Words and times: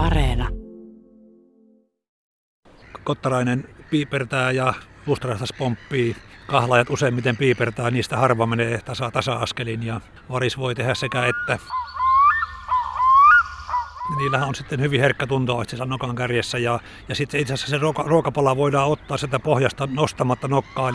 Areena. 0.00 0.48
Kottarainen 3.04 3.68
piipertää 3.90 4.50
ja 4.50 4.74
Lustrastas 5.06 5.52
pomppii. 5.58 6.16
Kahlaajat 6.46 6.90
useimmiten 6.90 7.36
piipertää, 7.36 7.90
niistä 7.90 8.16
harva 8.16 8.46
menee 8.46 8.78
tasa, 8.84 9.10
tasa-askelin 9.10 9.82
ja 9.82 10.00
varis 10.30 10.58
voi 10.58 10.74
tehdä 10.74 10.94
sekä 10.94 11.26
että. 11.26 11.58
Niillähän 14.16 14.48
on 14.48 14.54
sitten 14.54 14.80
hyvin 14.80 15.00
herkkä 15.00 15.26
tunto 15.26 15.60
itse 15.60 15.84
nokan 15.84 16.16
kärjessä 16.16 16.58
ja, 16.58 16.80
ja 17.08 17.14
sitten 17.14 17.40
itse 17.40 17.54
asiassa 17.54 17.70
se 17.70 17.78
ruoka, 17.78 18.02
ruokapala 18.02 18.56
voidaan 18.56 18.88
ottaa 18.88 19.16
sitä 19.16 19.38
pohjasta 19.38 19.88
nostamatta 19.92 20.48
nokkaa. 20.48 20.92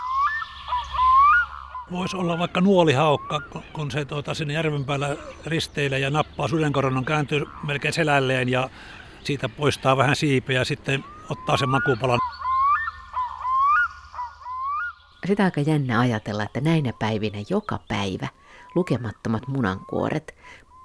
Voisi 1.90 2.16
olla 2.16 2.38
vaikka 2.38 2.60
nuolihaukka, 2.60 3.40
kun 3.72 3.90
se 3.90 4.04
tuota, 4.04 4.34
sinne 4.34 4.54
järven 4.54 4.84
päällä 4.84 5.16
risteilee 5.46 5.98
ja 5.98 6.10
nappaa 6.10 6.48
sudenkoronon, 6.48 7.04
kääntyy 7.04 7.44
melkein 7.66 7.94
selälleen 7.94 8.48
ja 8.48 8.70
siitä 9.24 9.48
poistaa 9.48 9.96
vähän 9.96 10.16
siipeä 10.16 10.58
ja 10.58 10.64
sitten 10.64 11.04
ottaa 11.30 11.56
sen 11.56 11.68
makupalan. 11.68 12.18
Sitä 15.26 15.44
aika 15.44 15.60
jännä 15.60 16.00
ajatella, 16.00 16.42
että 16.42 16.60
näinä 16.60 16.92
päivinä 16.98 17.38
joka 17.50 17.80
päivä 17.88 18.28
lukemattomat 18.74 19.48
munankuoret 19.48 20.34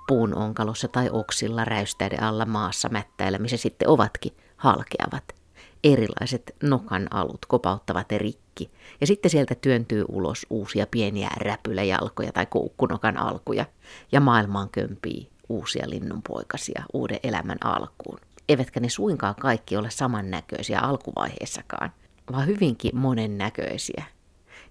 puun 0.08 0.34
onkalossa 0.34 0.88
tai 0.88 1.10
oksilla 1.12 1.66
räystäiden 1.66 2.24
alla 2.24 2.46
maassa 2.46 2.90
mättäillä, 2.90 3.38
missä 3.38 3.58
sitten 3.58 3.90
ovatkin, 3.90 4.32
halkeavat. 4.58 5.41
Erilaiset 5.84 6.56
nokan 6.64 7.08
alut 7.12 7.46
kopauttavat 7.46 8.12
rikki 8.12 8.72
ja 9.02 9.08
sitten 9.08 9.32
sieltä 9.32 9.56
työntyy 9.56 10.06
ulos 10.08 10.46
uusia 10.50 10.88
pieniä 10.92 11.30
räpyläjalkoja 11.38 12.32
tai 12.32 12.46
koukkunokan 12.46 13.18
alkuja 13.18 13.66
ja 14.12 14.20
maailmaan 14.20 14.70
kömpii 14.70 15.30
uusia 15.50 15.90
linnunpoikasia 15.90 16.84
uuden 16.94 17.20
elämän 17.24 17.58
alkuun. 17.64 18.20
Eivätkä 18.50 18.80
ne 18.80 18.90
suinkaan 18.90 19.36
kaikki 19.36 19.78
ole 19.78 19.90
samannäköisiä 19.90 20.80
alkuvaiheessakaan, 20.80 21.92
vaan 22.32 22.48
hyvinkin 22.48 22.98
monennäköisiä. 22.98 24.04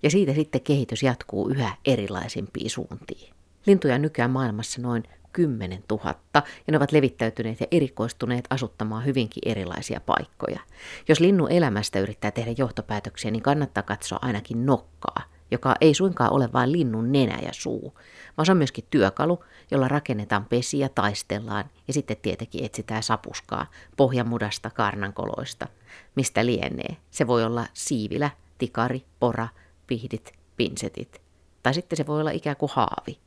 Ja 0.02 0.10
siitä 0.10 0.34
sitten 0.34 0.60
kehitys 0.60 1.02
jatkuu 1.02 1.48
yhä 1.48 1.76
erilaisimpiin 1.84 2.70
suuntiin. 2.70 3.34
Lintuja 3.66 3.98
nykyään 3.98 4.30
maailmassa 4.30 4.82
noin 4.82 5.02
10 5.32 5.84
000 5.90 6.14
ja 6.34 6.42
ne 6.70 6.76
ovat 6.76 6.92
levittäytyneet 6.92 7.60
ja 7.60 7.66
erikoistuneet 7.70 8.44
asuttamaan 8.50 9.04
hyvinkin 9.04 9.42
erilaisia 9.46 10.00
paikkoja. 10.00 10.60
Jos 11.08 11.20
linnun 11.20 11.52
elämästä 11.52 11.98
yrittää 11.98 12.30
tehdä 12.30 12.54
johtopäätöksiä, 12.58 13.30
niin 13.30 13.42
kannattaa 13.42 13.82
katsoa 13.82 14.18
ainakin 14.22 14.66
nokkaa, 14.66 15.22
joka 15.50 15.74
ei 15.80 15.94
suinkaan 15.94 16.32
ole 16.32 16.52
vain 16.52 16.72
linnun 16.72 17.12
nenä 17.12 17.38
ja 17.42 17.52
suu, 17.52 17.98
vaan 18.36 18.46
se 18.46 18.52
on 18.52 18.58
myöskin 18.58 18.84
työkalu, 18.90 19.44
jolla 19.70 19.88
rakennetaan 19.88 20.44
pesiä, 20.44 20.88
taistellaan 20.88 21.64
ja 21.88 21.92
sitten 21.92 22.16
tietenkin 22.16 22.64
etsitään 22.64 23.02
sapuskaa 23.02 23.66
pohjamudasta, 23.96 24.70
karnankoloista. 24.70 25.68
Mistä 26.14 26.46
lienee? 26.46 26.96
Se 27.10 27.26
voi 27.26 27.44
olla 27.44 27.66
siivilä, 27.72 28.30
tikari, 28.58 29.04
pora, 29.20 29.48
pihdit, 29.86 30.32
pinsetit. 30.56 31.22
Tai 31.62 31.74
sitten 31.74 31.96
se 31.96 32.06
voi 32.06 32.20
olla 32.20 32.30
ikään 32.30 32.56
kuin 32.56 32.72
haavi. 32.74 33.18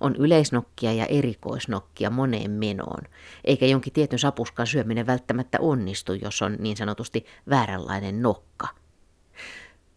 On 0.00 0.16
yleisnokkia 0.16 0.92
ja 0.92 1.06
erikoisnokkia 1.06 2.10
moneen 2.10 2.50
menoon, 2.50 3.02
eikä 3.44 3.66
jonkin 3.66 3.92
tietyn 3.92 4.18
sapuskan 4.18 4.66
syöminen 4.66 5.06
välttämättä 5.06 5.58
onnistu, 5.60 6.12
jos 6.12 6.42
on 6.42 6.56
niin 6.58 6.76
sanotusti 6.76 7.26
vääränlainen 7.50 8.22
nokka. 8.22 8.68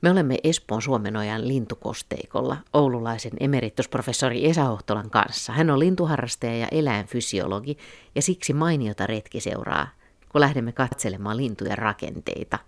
Me 0.02 0.12
olemme 0.12 0.38
Espoon 0.44 0.82
Suomenojan 0.82 1.48
lintukosteikolla 1.48 2.58
oululaisen 2.74 3.32
emeritusprofessori 3.40 4.50
Esa 4.50 4.64
Hohtolan 4.64 5.10
kanssa. 5.10 5.54
Hän 5.54 5.70
on 5.70 5.80
lintuharrastaja 5.80 6.58
ja 6.58 6.68
eläinfysiologi 6.72 7.78
ja 8.16 8.22
siksi 8.22 8.54
mainiota 8.54 9.08
retki 9.08 9.40
seuraa, 9.40 9.88
kun 10.30 10.42
lähdemme 10.42 10.72
katselemaan 10.72 11.38
lintujen 11.38 11.78
rakenteita, 11.78 12.60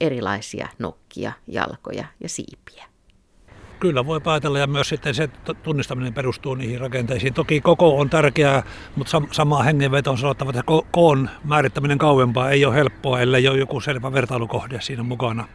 erilaisia 0.00 0.68
nokkia, 0.78 1.32
jalkoja 1.46 2.04
ja 2.20 2.28
siipiä. 2.28 2.95
Kyllä 3.80 4.06
voi 4.06 4.20
päätellä 4.20 4.58
ja 4.58 4.66
myös 4.66 4.88
sitten 4.88 5.14
se 5.14 5.28
tunnistaminen 5.62 6.14
perustuu 6.14 6.54
niihin 6.54 6.80
rakenteisiin. 6.80 7.34
Toki 7.34 7.60
koko 7.60 7.98
on 7.98 8.10
tärkeää, 8.10 8.62
mutta 8.96 9.18
sam- 9.18 9.28
samaa 9.30 9.62
hengenveto 9.62 10.10
on 10.10 10.18
sanottava, 10.18 10.50
että 10.50 10.62
ko- 10.72 10.86
koon 10.90 11.30
määrittäminen 11.44 11.98
kauempaa 11.98 12.50
ei 12.50 12.64
ole 12.64 12.74
helppoa, 12.74 13.20
ellei 13.20 13.48
ole 13.48 13.58
joku 13.58 13.80
selvä 13.80 14.12
vertailukohde 14.12 14.80
siinä 14.80 15.02
mukana. 15.02 15.48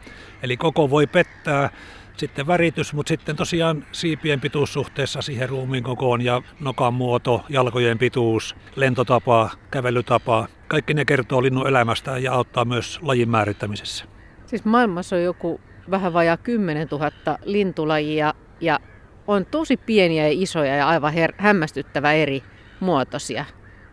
Eli 0.43 0.57
koko 0.57 0.89
voi 0.89 1.07
pettää, 1.07 1.69
sitten 2.17 2.47
väritys, 2.47 2.93
mutta 2.93 3.09
sitten 3.09 3.35
tosiaan 3.35 3.85
siipien 3.91 4.41
pituus 4.41 4.73
suhteessa 4.73 5.21
siihen 5.21 5.49
ruumiin 5.49 5.83
kokoon 5.83 6.21
ja 6.21 6.41
nokan 6.59 6.93
muoto, 6.93 7.45
jalkojen 7.49 7.97
pituus, 7.97 8.55
lentotapa, 8.75 9.49
kävelytapa. 9.71 10.47
Kaikki 10.67 10.93
ne 10.93 11.05
kertoo 11.05 11.43
linnun 11.43 11.67
elämästä 11.67 12.17
ja 12.17 12.33
auttaa 12.33 12.65
myös 12.65 12.99
lajin 13.01 13.29
määrittämisessä. 13.29 14.05
Siis 14.45 14.65
maailmassa 14.65 15.15
on 15.15 15.23
joku 15.23 15.61
vähän 15.91 16.13
vajaa 16.13 16.37
10 16.37 16.87
000 16.91 17.11
lintulajia 17.45 18.33
ja 18.61 18.79
on 19.27 19.45
tosi 19.45 19.77
pieniä 19.77 20.27
ja 20.27 20.33
isoja 20.41 20.75
ja 20.75 20.87
aivan 20.87 21.13
her- 21.13 21.35
hämmästyttävä 21.37 22.13
eri 22.13 22.43
muotoisia. 22.79 23.45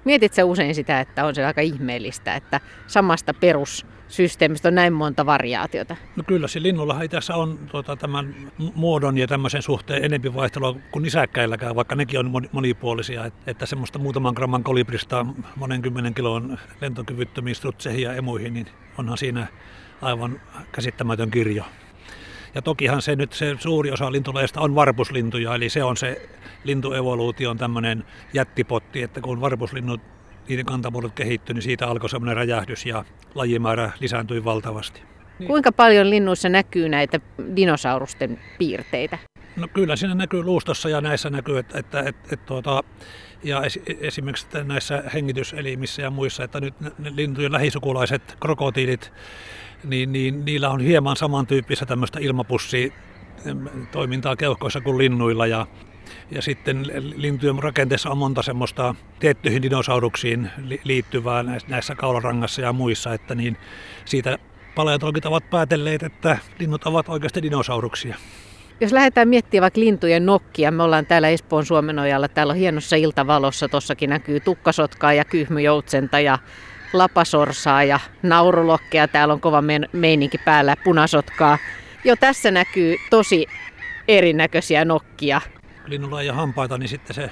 Mietitkö 0.05 0.45
usein 0.45 0.75
sitä, 0.75 1.01
että 1.01 1.25
on 1.25 1.35
se 1.35 1.45
aika 1.45 1.61
ihmeellistä, 1.61 2.35
että 2.35 2.61
samasta 2.87 3.35
perussysteemistä 3.35 4.69
on 4.69 4.75
näin 4.75 4.93
monta 4.93 5.27
variaatiota? 5.27 5.97
No 6.17 6.23
kyllä, 6.27 6.49
se 6.49 6.63
linnullahan 6.63 7.09
tässä 7.09 7.35
on 7.35 7.59
tuota, 7.71 7.97
tämän 7.97 8.35
muodon 8.75 9.19
ja 9.19 9.27
tämmöisen 9.27 9.63
suhteen 9.63 10.05
enempi 10.05 10.35
vaihtelua 10.35 10.77
kuin 10.91 11.03
nisäkkäilläkään, 11.03 11.77
vaikka 11.77 11.95
nekin 11.95 12.21
on 12.21 12.49
monipuolisia. 12.53 13.25
Että, 13.25 13.51
että 13.51 13.67
semmoista 13.67 13.99
muutaman 13.99 14.35
gramman 14.35 14.65
kolibrista 14.65 15.27
monen 15.57 15.83
kymmenen 15.83 16.15
kilon 16.15 16.59
lentokyvyttömiin 16.81 17.57
strutseihin 17.57 18.03
ja 18.03 18.13
emuihin, 18.13 18.55
niin 18.55 18.67
onhan 18.99 19.19
siinä 19.19 19.47
aivan 20.03 20.41
käsittämätön 20.73 21.31
kirjo. 21.31 21.65
Ja 22.55 22.63
tokihan 22.63 23.03
se 23.03 23.17
nyt 23.17 23.33
se 23.33 23.57
suuri 23.59 23.91
osa 23.91 24.13
lintuleista 24.13 24.61
on 24.61 24.75
varpuslintuja, 24.75 25.55
eli 25.55 25.69
se 25.69 25.85
on 25.85 25.97
se 25.97 26.29
lintuevoluution 26.65 27.59
tämmöinen 27.59 28.05
jättipotti, 28.33 29.03
että 29.03 29.21
kun 29.21 29.41
varpuslinnut 29.41 30.01
niiden 30.49 30.67
kantamuodot 30.67 31.13
kehittyi, 31.15 31.55
niin 31.55 31.63
siitä 31.63 31.89
alkoi 31.89 32.09
semmoinen 32.09 32.37
räjähdys 32.37 32.87
ja 32.87 33.05
lajimäärä 33.35 33.93
lisääntyi 34.01 34.45
valtavasti. 34.45 35.03
Niin. 35.39 35.49
Kuinka 35.49 35.73
paljon 35.73 36.11
linnuissa 36.11 36.49
näkyy 36.49 36.89
näitä 36.89 37.21
dinosaurusten 37.57 38.41
piirteitä? 38.59 39.19
No 39.59 39.69
kyllä 39.69 39.97
siinä 39.97 40.15
näkyy 40.15 40.43
luustossa 40.43 40.89
ja 40.89 41.01
näissä 41.01 41.31
näkyy, 41.31 41.59
että, 41.59 41.79
että, 41.79 42.01
että, 42.01 42.29
että 42.33 42.47
tuota, 42.47 42.83
ja 43.45 43.63
esimerkiksi 44.01 44.47
näissä 44.65 45.05
hengityselimissä 45.15 46.03
ja 46.03 46.11
muissa, 46.11 46.45
että 46.45 46.61
nyt 46.61 46.75
lintujen 47.15 47.53
lähisukulaiset 47.53 48.37
krokotiilit, 48.41 49.13
niin, 49.85 50.13
niin 50.13 50.45
niillä 50.45 50.71
on 50.71 50.81
hieman 50.81 51.17
samantyyppistä 51.17 51.87
tämmöistä 51.87 52.19
ilmapussi 52.21 52.93
toimintaa 53.93 54.37
keuhkoissa 54.37 54.81
kuin 54.81 54.99
linnuilla 54.99 55.47
ja, 55.47 55.67
ja 56.31 56.43
sitten 56.43 56.87
lintujen 57.17 57.59
rakenteessa 57.59 58.11
on 58.11 58.19
monta 58.19 58.43
semmoista 58.43 58.95
tiettyihin 59.21 59.63
dinosauruksiin 59.63 60.51
liittyvää 60.85 61.45
näissä 61.69 61.95
kaularangassa 61.95 62.61
ja 62.61 62.73
muissa, 62.73 63.15
että 63.15 63.35
niin 63.35 63.57
siitä 64.05 64.39
paleontologit 64.75 65.27
ovat 65.27 65.51
päätelleet, 65.51 66.03
että 66.03 66.39
linnut 66.59 66.85
ovat 66.85 67.09
oikeasti 67.09 67.43
dinosauruksia. 67.43 68.17
Jos 68.81 68.93
lähdetään 68.93 69.29
miettimään 69.29 69.63
vaikka 69.63 69.81
lintujen 69.81 70.27
nokkia, 70.27 70.71
me 70.71 70.83
ollaan 70.83 71.07
täällä 71.07 71.29
Espoon 71.29 71.67
Suomenojalla, 71.67 72.29
täällä 72.29 72.51
on 72.51 72.57
hienossa 72.57 72.97
iltavalossa, 72.97 73.69
tossakin 73.69 74.11
näkyy 74.11 74.41
tukkasotkaa 74.41 75.13
ja 75.13 75.25
kyhmyjoutsenta 75.25 76.21
ja 76.21 76.39
lapasorsaa 76.93 77.85
ja 77.85 78.01
naurulokkeja, 78.23 79.09
täällä 79.09 79.35
on 79.35 79.41
kova 79.41 79.63
meininki 79.93 80.39
päällä, 80.39 80.77
punasotkaa. 80.85 81.59
Jo 82.05 82.17
tässä 82.17 82.51
näkyy 82.51 82.97
tosi 83.11 83.47
erinäköisiä 84.09 84.85
nokkia. 84.85 85.41
Linnulla 85.87 86.23
ei 86.23 86.29
hampaita, 86.29 86.79
niin 86.79 86.89
sitten 86.89 87.15
se 87.15 87.31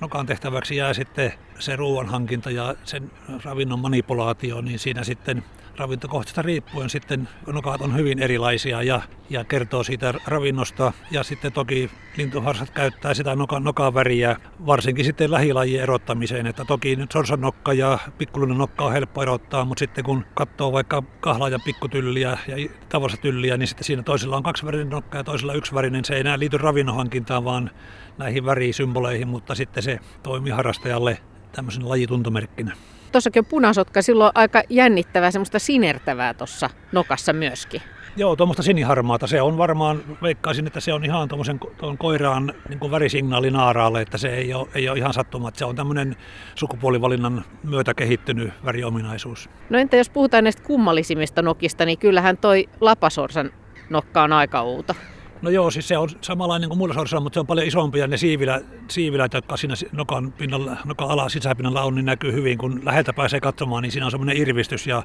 nokan 0.00 0.26
tehtäväksi 0.26 0.76
jää 0.76 0.94
sitten 0.94 1.32
se 1.58 1.76
ruoanhankinta 1.76 2.50
ja 2.50 2.74
sen 2.84 3.10
ravinnon 3.44 3.78
manipulaatio, 3.78 4.60
niin 4.60 4.78
siinä 4.78 5.04
sitten 5.04 5.44
ravintokohteesta 5.78 6.42
riippuen 6.42 6.90
sitten 6.90 7.28
nokat 7.46 7.80
on 7.80 7.96
hyvin 7.96 8.18
erilaisia 8.18 8.82
ja, 8.82 9.00
ja 9.30 9.44
kertoo 9.44 9.82
siitä 9.82 10.14
ravinnosta. 10.26 10.92
Ja 11.10 11.22
sitten 11.22 11.52
toki 11.52 11.90
lintuharsat 12.16 12.70
käyttää 12.70 13.14
sitä 13.14 13.36
nokan, 13.36 13.64
nokan 13.64 13.94
väriä 13.94 14.36
varsinkin 14.66 15.04
sitten 15.04 15.30
lähilajien 15.30 15.82
erottamiseen. 15.82 16.46
Että 16.46 16.64
toki 16.64 16.96
nyt 16.96 17.12
sorsanokka 17.12 17.72
ja 17.72 17.98
pikkulinen 18.18 18.58
nokka 18.58 18.84
on 18.84 18.92
helppo 18.92 19.22
erottaa, 19.22 19.64
mutta 19.64 19.78
sitten 19.78 20.04
kun 20.04 20.24
katsoo 20.34 20.72
vaikka 20.72 21.02
kahlaajan 21.20 21.60
pikkutylliä 21.64 22.38
ja 22.48 22.68
tavallista 22.88 23.22
tylliä, 23.22 23.56
niin 23.56 23.68
sitten 23.68 23.84
siinä 23.84 24.02
toisella 24.02 24.36
on 24.36 24.42
kaksivärinen 24.42 24.90
nokka 24.90 25.18
ja 25.18 25.24
toisella 25.24 25.54
yksivärinen. 25.54 26.04
Se 26.04 26.14
ei 26.14 26.20
enää 26.20 26.38
liity 26.38 26.58
ravinnonhankintaan, 26.58 27.44
vaan 27.44 27.70
näihin 28.18 28.44
värisymboleihin, 28.44 29.28
mutta 29.28 29.54
sitten 29.54 29.82
se 29.82 29.98
toimii 30.22 30.52
harrastajalle 30.52 31.18
tämmöisen 31.52 31.88
lajituntomerkkinä. 31.88 32.76
Tuossakin 33.12 33.40
on 33.40 33.46
punasotka, 33.46 34.02
silloin 34.02 34.32
aika 34.34 34.62
jännittävää, 34.68 35.30
semmoista 35.30 35.58
sinertävää 35.58 36.34
tuossa 36.34 36.70
nokassa 36.92 37.32
myöskin. 37.32 37.82
Joo, 38.18 38.36
tuommoista 38.36 38.62
siniharmaata. 38.62 39.26
Se 39.26 39.42
on 39.42 39.58
varmaan, 39.58 40.02
veikkaisin, 40.22 40.66
että 40.66 40.80
se 40.80 40.92
on 40.92 41.04
ihan 41.04 41.28
tuommoisen 41.28 41.60
koiraan 41.98 42.52
niin 42.68 42.78
kuin 42.78 42.90
värisignaali 42.90 43.50
naaraalle, 43.50 44.02
että 44.02 44.18
se 44.18 44.28
ei 44.28 44.54
ole, 44.54 44.68
ei 44.74 44.88
ole 44.88 44.98
ihan 44.98 45.12
sattuma. 45.12 45.50
Se 45.54 45.64
on 45.64 45.76
tämmöinen 45.76 46.16
sukupuolivalinnan 46.54 47.44
myötä 47.62 47.94
kehittynyt 47.94 48.52
väriominaisuus. 48.64 49.50
No 49.70 49.78
entä 49.78 49.96
jos 49.96 50.10
puhutaan 50.10 50.44
näistä 50.44 50.62
kummallisimmista 50.62 51.42
nokista, 51.42 51.84
niin 51.84 51.98
kyllähän 51.98 52.36
toi 52.36 52.68
lapasorsan 52.80 53.50
nokka 53.90 54.22
on 54.22 54.32
aika 54.32 54.60
outo. 54.60 54.94
No 55.42 55.50
joo, 55.50 55.70
siis 55.70 55.88
se 55.88 55.98
on 55.98 56.08
samanlainen 56.20 56.68
kuin 56.68 56.78
muilla 56.78 56.94
sorsilla, 56.94 57.20
mutta 57.20 57.34
se 57.34 57.40
on 57.40 57.46
paljon 57.46 57.66
isompia. 57.66 58.06
Ne 58.06 58.16
siivilä, 58.16 58.60
siivilät, 58.88 59.32
jotka 59.32 59.56
siinä 59.56 59.74
nokan, 59.92 60.32
pinnalla, 60.32 60.76
nokan 60.84 61.08
ala 61.08 61.28
sisäpinnalla 61.28 61.82
on, 61.82 61.94
niin 61.94 62.04
näkyy 62.04 62.32
hyvin. 62.32 62.58
Kun 62.58 62.80
läheltä 62.84 63.12
pääsee 63.12 63.40
katsomaan, 63.40 63.82
niin 63.82 63.92
siinä 63.92 64.06
on 64.06 64.10
semmoinen 64.10 64.36
irvistys. 64.36 64.86
Ja 64.86 65.02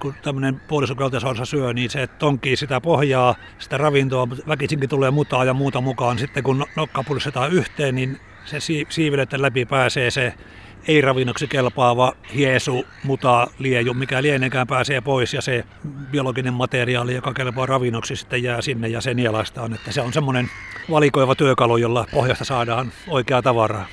kun 0.00 0.14
tämmöinen 0.22 0.60
puolisokeltasorsa 0.68 1.44
syö, 1.44 1.72
niin 1.72 1.90
se 1.90 2.06
tonkii 2.06 2.56
sitä 2.56 2.80
pohjaa, 2.80 3.34
sitä 3.58 3.76
ravintoa, 3.76 4.28
väkisinkin 4.48 4.88
tulee 4.88 5.10
mutaa 5.10 5.44
ja 5.44 5.54
muuta 5.54 5.80
mukaan. 5.80 6.18
Sitten 6.18 6.42
kun 6.42 6.58
no-, 6.58 6.66
nokka 6.76 7.02
pullistetaan 7.02 7.52
yhteen, 7.52 7.94
niin 7.94 8.20
se 8.44 8.58
siivileiden 8.88 9.42
läpi 9.42 9.66
pääsee 9.66 10.10
se 10.10 10.34
ei-ravinnoksi 10.88 11.48
kelpaava 11.48 12.12
hiesu, 12.34 12.84
muta, 13.04 13.46
lieju, 13.58 13.94
mikä 13.94 14.22
lienekään 14.22 14.66
pääsee 14.66 15.00
pois 15.00 15.34
ja 15.34 15.42
se 15.42 15.64
biologinen 16.10 16.54
materiaali, 16.54 17.14
joka 17.14 17.32
kelpaa 17.32 17.66
ravinnoksi, 17.66 18.16
sitten 18.16 18.42
jää 18.42 18.62
sinne 18.62 18.88
ja 18.88 19.00
se 19.00 19.14
nielastaan. 19.14 19.74
Että 19.74 19.92
se 19.92 20.00
on 20.00 20.12
semmoinen 20.12 20.50
valikoiva 20.90 21.34
työkalu, 21.34 21.76
jolla 21.76 22.06
pohjasta 22.12 22.44
saadaan 22.44 22.92
oikeaa 23.08 23.42
tavaraa. 23.42 23.86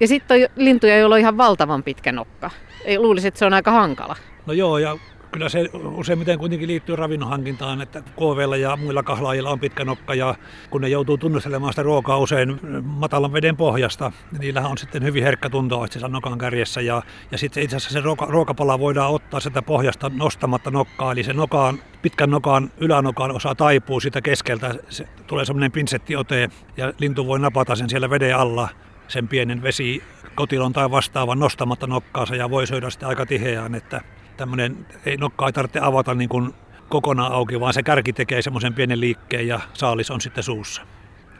Ja 0.00 0.08
sitten 0.08 0.42
on 0.42 0.48
lintuja, 0.56 0.98
joilla 0.98 1.14
on 1.14 1.20
ihan 1.20 1.36
valtavan 1.36 1.82
pitkä 1.82 2.12
nokka. 2.12 2.50
Ei 2.84 2.98
luulisi, 2.98 3.28
että 3.28 3.38
se 3.38 3.46
on 3.46 3.54
aika 3.54 3.70
hankala. 3.70 4.16
No 4.46 4.52
joo, 4.52 4.78
ja 4.78 4.96
kyllä 5.36 5.48
se 5.48 5.70
useimmiten 5.72 6.38
kuitenkin 6.38 6.68
liittyy 6.68 6.96
ravinnonhankintaan, 6.96 7.82
että 7.82 8.00
KVllä 8.00 8.56
ja 8.56 8.76
muilla 8.76 9.02
kahlaajilla 9.02 9.50
on 9.50 9.60
pitkä 9.60 9.84
nokka 9.84 10.14
ja 10.14 10.34
kun 10.70 10.80
ne 10.80 10.88
joutuu 10.88 11.18
tunnustelemaan 11.18 11.72
sitä 11.72 11.82
ruokaa 11.82 12.18
usein 12.18 12.60
matalan 12.82 13.32
veden 13.32 13.56
pohjasta, 13.56 14.12
niin 14.32 14.40
niillähän 14.40 14.70
on 14.70 14.78
sitten 14.78 15.02
hyvin 15.02 15.22
herkkä 15.22 15.50
tunto 15.50 15.84
itse 15.84 16.08
nokan 16.08 16.38
kärjessä 16.38 16.80
ja, 16.80 17.02
ja 17.30 17.38
sitten 17.38 17.62
itse 17.62 17.76
asiassa 17.76 17.92
se 17.92 18.00
ruoka, 18.00 18.26
ruokapala 18.26 18.78
voidaan 18.78 19.10
ottaa 19.10 19.40
sitä 19.40 19.62
pohjasta 19.62 20.10
nostamatta 20.14 20.70
nokkaa, 20.70 21.12
eli 21.12 21.24
se 21.24 21.32
nokaan, 21.32 21.78
pitkän 22.02 22.30
nokan 22.30 22.70
ylänokan 22.78 23.30
osa 23.30 23.54
taipuu 23.54 24.00
sitä 24.00 24.20
keskeltä, 24.20 24.74
se 24.88 25.08
tulee 25.26 25.44
semmoinen 25.44 25.72
pinsettiote 25.72 26.48
ja 26.76 26.92
lintu 26.98 27.26
voi 27.26 27.38
napata 27.38 27.76
sen 27.76 27.90
siellä 27.90 28.10
veden 28.10 28.36
alla 28.36 28.68
sen 29.08 29.28
pienen 29.28 29.62
vesi 29.62 30.02
kotilon 30.34 30.72
tai 30.72 30.90
vastaavan 30.90 31.38
nostamatta 31.38 31.86
nokkaansa 31.86 32.36
ja 32.36 32.50
voi 32.50 32.66
syödä 32.66 32.90
sitä 32.90 33.08
aika 33.08 33.26
tiheään, 33.26 33.74
että 33.74 34.00
tämmöinen, 34.36 34.86
ei 35.06 35.16
nokkaa 35.16 35.52
tarvitse 35.52 35.80
avata 35.80 36.14
niin 36.14 36.28
kuin 36.28 36.54
kokonaan 36.88 37.32
auki, 37.32 37.60
vaan 37.60 37.74
se 37.74 37.82
kärki 37.82 38.12
tekee 38.12 38.42
semmoisen 38.42 38.74
pienen 38.74 39.00
liikkeen 39.00 39.48
ja 39.48 39.60
saalis 39.72 40.10
on 40.10 40.20
sitten 40.20 40.44
suussa. 40.44 40.82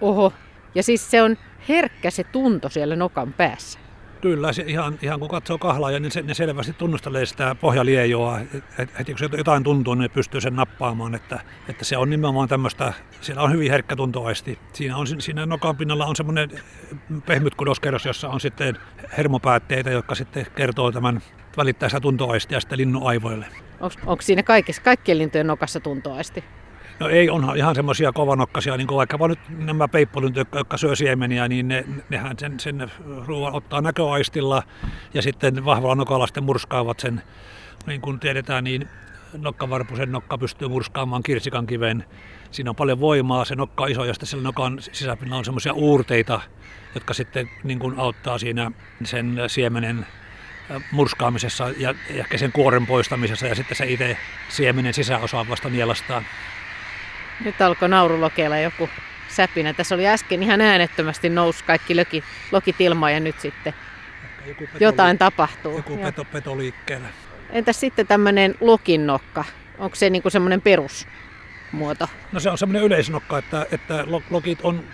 Oho, 0.01 0.33
ja 0.75 0.83
siis 0.83 1.11
se 1.11 1.23
on 1.23 1.37
herkkä 1.69 2.11
se 2.11 2.25
tunto 2.25 2.69
siellä 2.69 2.97
nokan 2.97 3.33
päässä. 3.33 3.79
Kyllä, 4.21 4.53
se 4.53 4.65
ihan, 4.67 4.99
ihan 5.03 5.21
kun 5.21 5.29
katsoo 5.29 5.59
kahlaa, 5.59 5.91
niin 5.91 6.11
se, 6.11 6.23
ne 6.23 6.35
selvästi 6.35 6.73
tunnustelee 6.73 7.27
sitä 7.27 7.55
pohjaliejoa. 7.55 8.41
Heti 8.99 9.15
kun 9.15 9.39
jotain 9.39 9.65
tuntuu, 9.65 9.95
niin 9.95 10.03
ne 10.03 10.09
pystyy 10.09 10.41
sen 10.41 10.57
nappaamaan. 10.57 11.15
Että, 11.15 11.41
että 11.69 11.85
se 11.85 11.97
on 11.97 12.11
nimenomaan 12.11 12.49
tämmöistä, 12.49 12.93
siellä 13.21 13.43
on 13.43 13.53
hyvin 13.53 13.71
herkkä 13.71 13.97
tuntoaisti. 13.97 14.59
Siinä, 14.73 14.97
on, 14.97 15.07
siinä 15.19 15.47
nokan 15.47 15.77
pinnalla 15.77 16.07
on 16.07 16.17
semmoinen 16.17 16.51
pehmyt 17.27 17.55
kudoskerros, 17.55 18.05
jossa 18.05 18.29
on 18.29 18.41
sitten 18.41 18.79
hermopäätteitä, 19.17 19.91
jotka 19.91 20.15
sitten 20.15 20.47
kertoo 20.57 20.93
tämän 20.93 21.23
välittää 21.57 21.89
sitä 21.89 22.01
tuntoaistia 22.01 22.61
sitten 22.61 22.79
linnun 22.79 23.09
aivoille. 23.09 23.47
Onko 23.81 24.23
siinä 24.23 24.43
kaikissa, 24.43 24.83
kaikkien 24.83 25.19
lintujen 25.19 25.47
nokassa 25.47 25.81
tuntoaisti? 25.81 26.45
No 27.01 27.09
ei, 27.09 27.31
onhan 27.31 27.57
ihan 27.57 27.75
semmoisia 27.75 28.13
kovanokkaisia, 28.13 28.77
niin 28.77 28.87
kuin 28.87 28.97
vaikkapa 28.97 29.29
nyt 29.29 29.39
nämä 29.49 29.89
peippolynt, 29.89 30.37
jotka, 30.37 30.77
syö 30.77 30.97
siemeniä, 30.97 31.49
niin 31.49 31.69
ne, 31.69 31.85
nehän 32.09 32.39
sen, 32.39 32.61
sen 32.61 32.93
ruoan 33.27 33.55
ottaa 33.55 33.81
näköaistilla 33.81 34.63
ja 35.15 35.23
sitten 35.23 35.65
vahvalla 35.65 35.95
nokalla 35.95 36.27
sitten 36.27 36.45
murskaavat 36.45 37.01
sen. 37.01 37.23
Niin 37.87 38.01
kuin 38.01 38.21
tiedetään, 38.21 38.65
niin 38.65 38.89
nokkavarpusen 39.39 40.13
nokka 40.13 40.39
pystyy 40.39 40.69
murskaamaan 40.69 41.23
kirsikan 41.23 41.67
kiven. 41.67 42.05
Siinä 42.51 42.71
on 42.71 42.77
paljon 42.77 43.01
voimaa, 43.01 43.45
se 43.45 43.55
nokka 43.55 43.85
on 43.85 43.91
iso 43.91 44.05
ja 44.05 44.15
sitten 44.15 44.27
sillä 44.27 44.43
nokan 44.43 44.79
sisäpinnalla 44.81 45.39
on 45.39 45.45
semmoisia 45.45 45.73
uurteita, 45.73 46.41
jotka 46.95 47.15
sitten 47.15 47.51
niin 47.65 47.79
kuin 47.79 47.99
auttaa 47.99 48.39
siinä 48.39 48.71
sen 49.05 49.37
siemenen 49.47 50.07
murskaamisessa 50.93 51.71
ja 51.79 51.95
ehkä 52.09 52.39
sen 52.39 52.53
kuoren 52.53 52.87
poistamisessa 52.87 53.47
ja 53.47 53.55
sitten 53.55 53.77
se 53.77 53.87
itse 53.87 54.17
siemenen 54.49 54.95
sisäosa 54.95 55.49
vasta 55.49 55.69
nielastaan. 55.69 56.25
Nyt 57.44 57.61
alkoi 57.61 57.88
naurulokeilla 57.88 58.59
joku 58.59 58.88
säpinä. 59.29 59.73
Tässä 59.73 59.94
oli 59.94 60.09
äsken 60.09 60.43
ihan 60.43 60.61
äänettömästi 60.61 61.29
nousi 61.29 61.65
kaikki 61.65 61.97
lökit, 61.97 62.25
lokit 62.53 62.81
ilmaan 62.81 63.12
ja 63.12 63.21
nyt 63.21 63.41
sitten 63.41 63.75
joku 64.47 64.65
jotain 64.81 65.19
tapahtuu. 65.19 65.77
Joku 65.77 65.97
peto, 65.97 66.25
peto 66.25 66.59
liikkeellä. 66.59 67.09
Entäs 67.50 67.81
sitten 67.81 68.06
tämmöinen 68.06 68.55
lokinnokka? 68.61 69.44
Onko 69.79 69.97
se 69.97 70.11
niinku 70.11 70.31
semmoinen 70.31 70.61
perus? 70.61 71.06
Muoto? 71.73 72.09
No 72.33 72.41
se 72.41 72.51
on 72.51 72.59
semmoinen 72.59 72.83
yleisnokka, 72.83 73.39
että, 73.39 73.67
että 73.73 74.05
lokit 74.31 74.59
on 74.63 74.85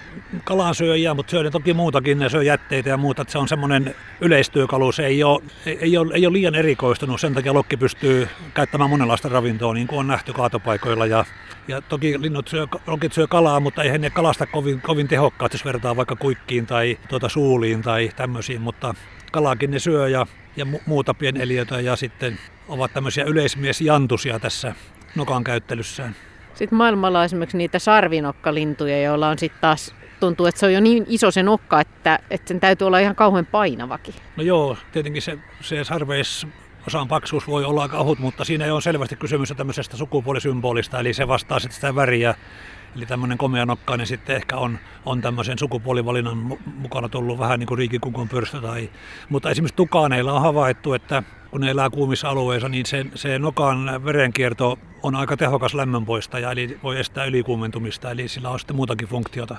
kalansyöjiä, 0.44 1.14
mutta 1.14 1.30
syö 1.30 1.50
toki 1.50 1.74
muutakin, 1.74 2.18
ne 2.18 2.28
syö 2.28 2.42
jätteitä 2.42 2.88
ja 2.88 2.96
muuta. 2.96 3.22
Että 3.22 3.32
se 3.32 3.38
on 3.38 3.48
semmoinen 3.48 3.94
yleistyökalu, 4.20 4.92
se 4.92 5.06
ei 5.06 5.24
ole, 5.24 5.42
ei, 5.66 5.96
ole, 5.96 6.14
ei 6.14 6.26
ole 6.26 6.32
liian 6.32 6.54
erikoistunut, 6.54 7.20
sen 7.20 7.34
takia 7.34 7.54
lokki 7.54 7.76
pystyy 7.76 8.28
käyttämään 8.54 8.90
monenlaista 8.90 9.28
ravintoa, 9.28 9.74
niin 9.74 9.86
kuin 9.86 9.98
on 9.98 10.06
nähty 10.06 10.32
kaatopaikoilla. 10.32 11.06
Ja, 11.06 11.24
ja 11.68 11.80
toki 11.80 12.22
linnut 12.22 12.48
syö, 12.48 12.66
lokit 12.86 13.12
syö 13.12 13.26
kalaa, 13.26 13.60
mutta 13.60 13.82
eihän 13.82 14.00
ne 14.00 14.10
kalasta 14.10 14.46
kovin, 14.46 14.80
kovin 14.80 15.08
tehokkaasti, 15.08 15.54
jos 15.54 15.64
vertaa 15.64 15.96
vaikka 15.96 16.16
kuikkiin 16.16 16.66
tai 16.66 16.98
tuota 17.08 17.28
suuliin 17.28 17.82
tai 17.82 18.10
tämmöisiin, 18.16 18.60
mutta 18.60 18.94
kalaakin 19.32 19.70
ne 19.70 19.78
syö 19.78 20.08
ja, 20.08 20.26
ja 20.56 20.66
muuta 20.86 21.14
pieneliöitä 21.14 21.80
ja 21.80 21.96
sitten 21.96 22.38
ovat 22.68 22.92
tämmöisiä 22.92 23.24
yleismiesjantusia 23.24 24.38
tässä 24.38 24.74
nokan 25.14 25.44
käyttelyssään. 25.44 26.16
Sitten 26.54 26.78
maailmalla 26.78 27.18
on 27.18 27.24
esimerkiksi 27.24 27.58
niitä 27.58 27.78
sarvinokkalintuja, 27.78 29.02
joilla 29.02 29.28
on 29.28 29.38
sitten 29.38 29.60
taas 29.60 29.94
tuntuu, 30.20 30.46
että 30.46 30.58
se 30.58 30.66
on 30.66 30.72
jo 30.72 30.80
niin 30.80 31.04
iso 31.08 31.30
se 31.30 31.42
nokka, 31.42 31.80
että, 31.80 32.18
että 32.30 32.48
sen 32.48 32.60
täytyy 32.60 32.86
olla 32.86 32.98
ihan 32.98 33.14
kauhean 33.14 33.46
painavakin. 33.46 34.14
No 34.36 34.42
joo, 34.42 34.76
tietenkin 34.92 35.22
se, 35.22 35.38
se 35.60 35.84
sarveis 35.84 36.46
osan 36.86 37.08
paksuus 37.08 37.46
voi 37.48 37.64
olla 37.64 37.82
aika 37.82 37.98
ohut, 37.98 38.18
mutta 38.18 38.44
siinä 38.44 38.64
ole 38.72 38.80
selvästi 38.80 39.16
kysymys 39.16 39.52
tämmöisestä 39.56 39.96
sukupuolisymbolista, 39.96 41.00
eli 41.00 41.14
se 41.14 41.28
vastaa 41.28 41.58
sitten 41.58 41.74
sitä 41.74 41.94
väriä. 41.94 42.34
Eli 42.96 43.06
tämmöinen 43.06 43.38
komeanokkainen 43.38 44.06
sitten 44.06 44.36
ehkä 44.36 44.56
on, 44.56 44.78
on 45.06 45.20
tämmöisen 45.20 45.58
sukupuolivalinnan 45.58 46.58
mukana 46.76 47.08
tullut 47.08 47.38
vähän 47.38 47.60
niin 47.60 47.66
kuin 47.66 47.78
riikikukon 47.78 48.28
pyrstö. 48.28 48.60
Tai, 48.60 48.90
mutta 49.28 49.50
esimerkiksi 49.50 49.76
tukaaneilla 49.76 50.32
on 50.32 50.42
havaittu, 50.42 50.94
että 50.94 51.22
kun 51.50 51.60
ne 51.60 51.70
elää 51.70 51.90
kuumissa 51.90 52.28
alueissa, 52.28 52.68
niin 52.68 52.86
se, 52.86 53.06
se 53.14 53.38
nokan 53.38 54.04
verenkierto 54.04 54.78
on 55.02 55.14
aika 55.14 55.36
tehokas 55.36 55.74
lämmönpoistaja, 55.74 56.52
eli 56.52 56.78
voi 56.82 57.00
estää 57.00 57.24
ylikuumentumista, 57.24 58.10
eli 58.10 58.28
sillä 58.28 58.50
on 58.50 58.58
sitten 58.58 58.76
muutakin 58.76 59.08
funktiota. 59.08 59.56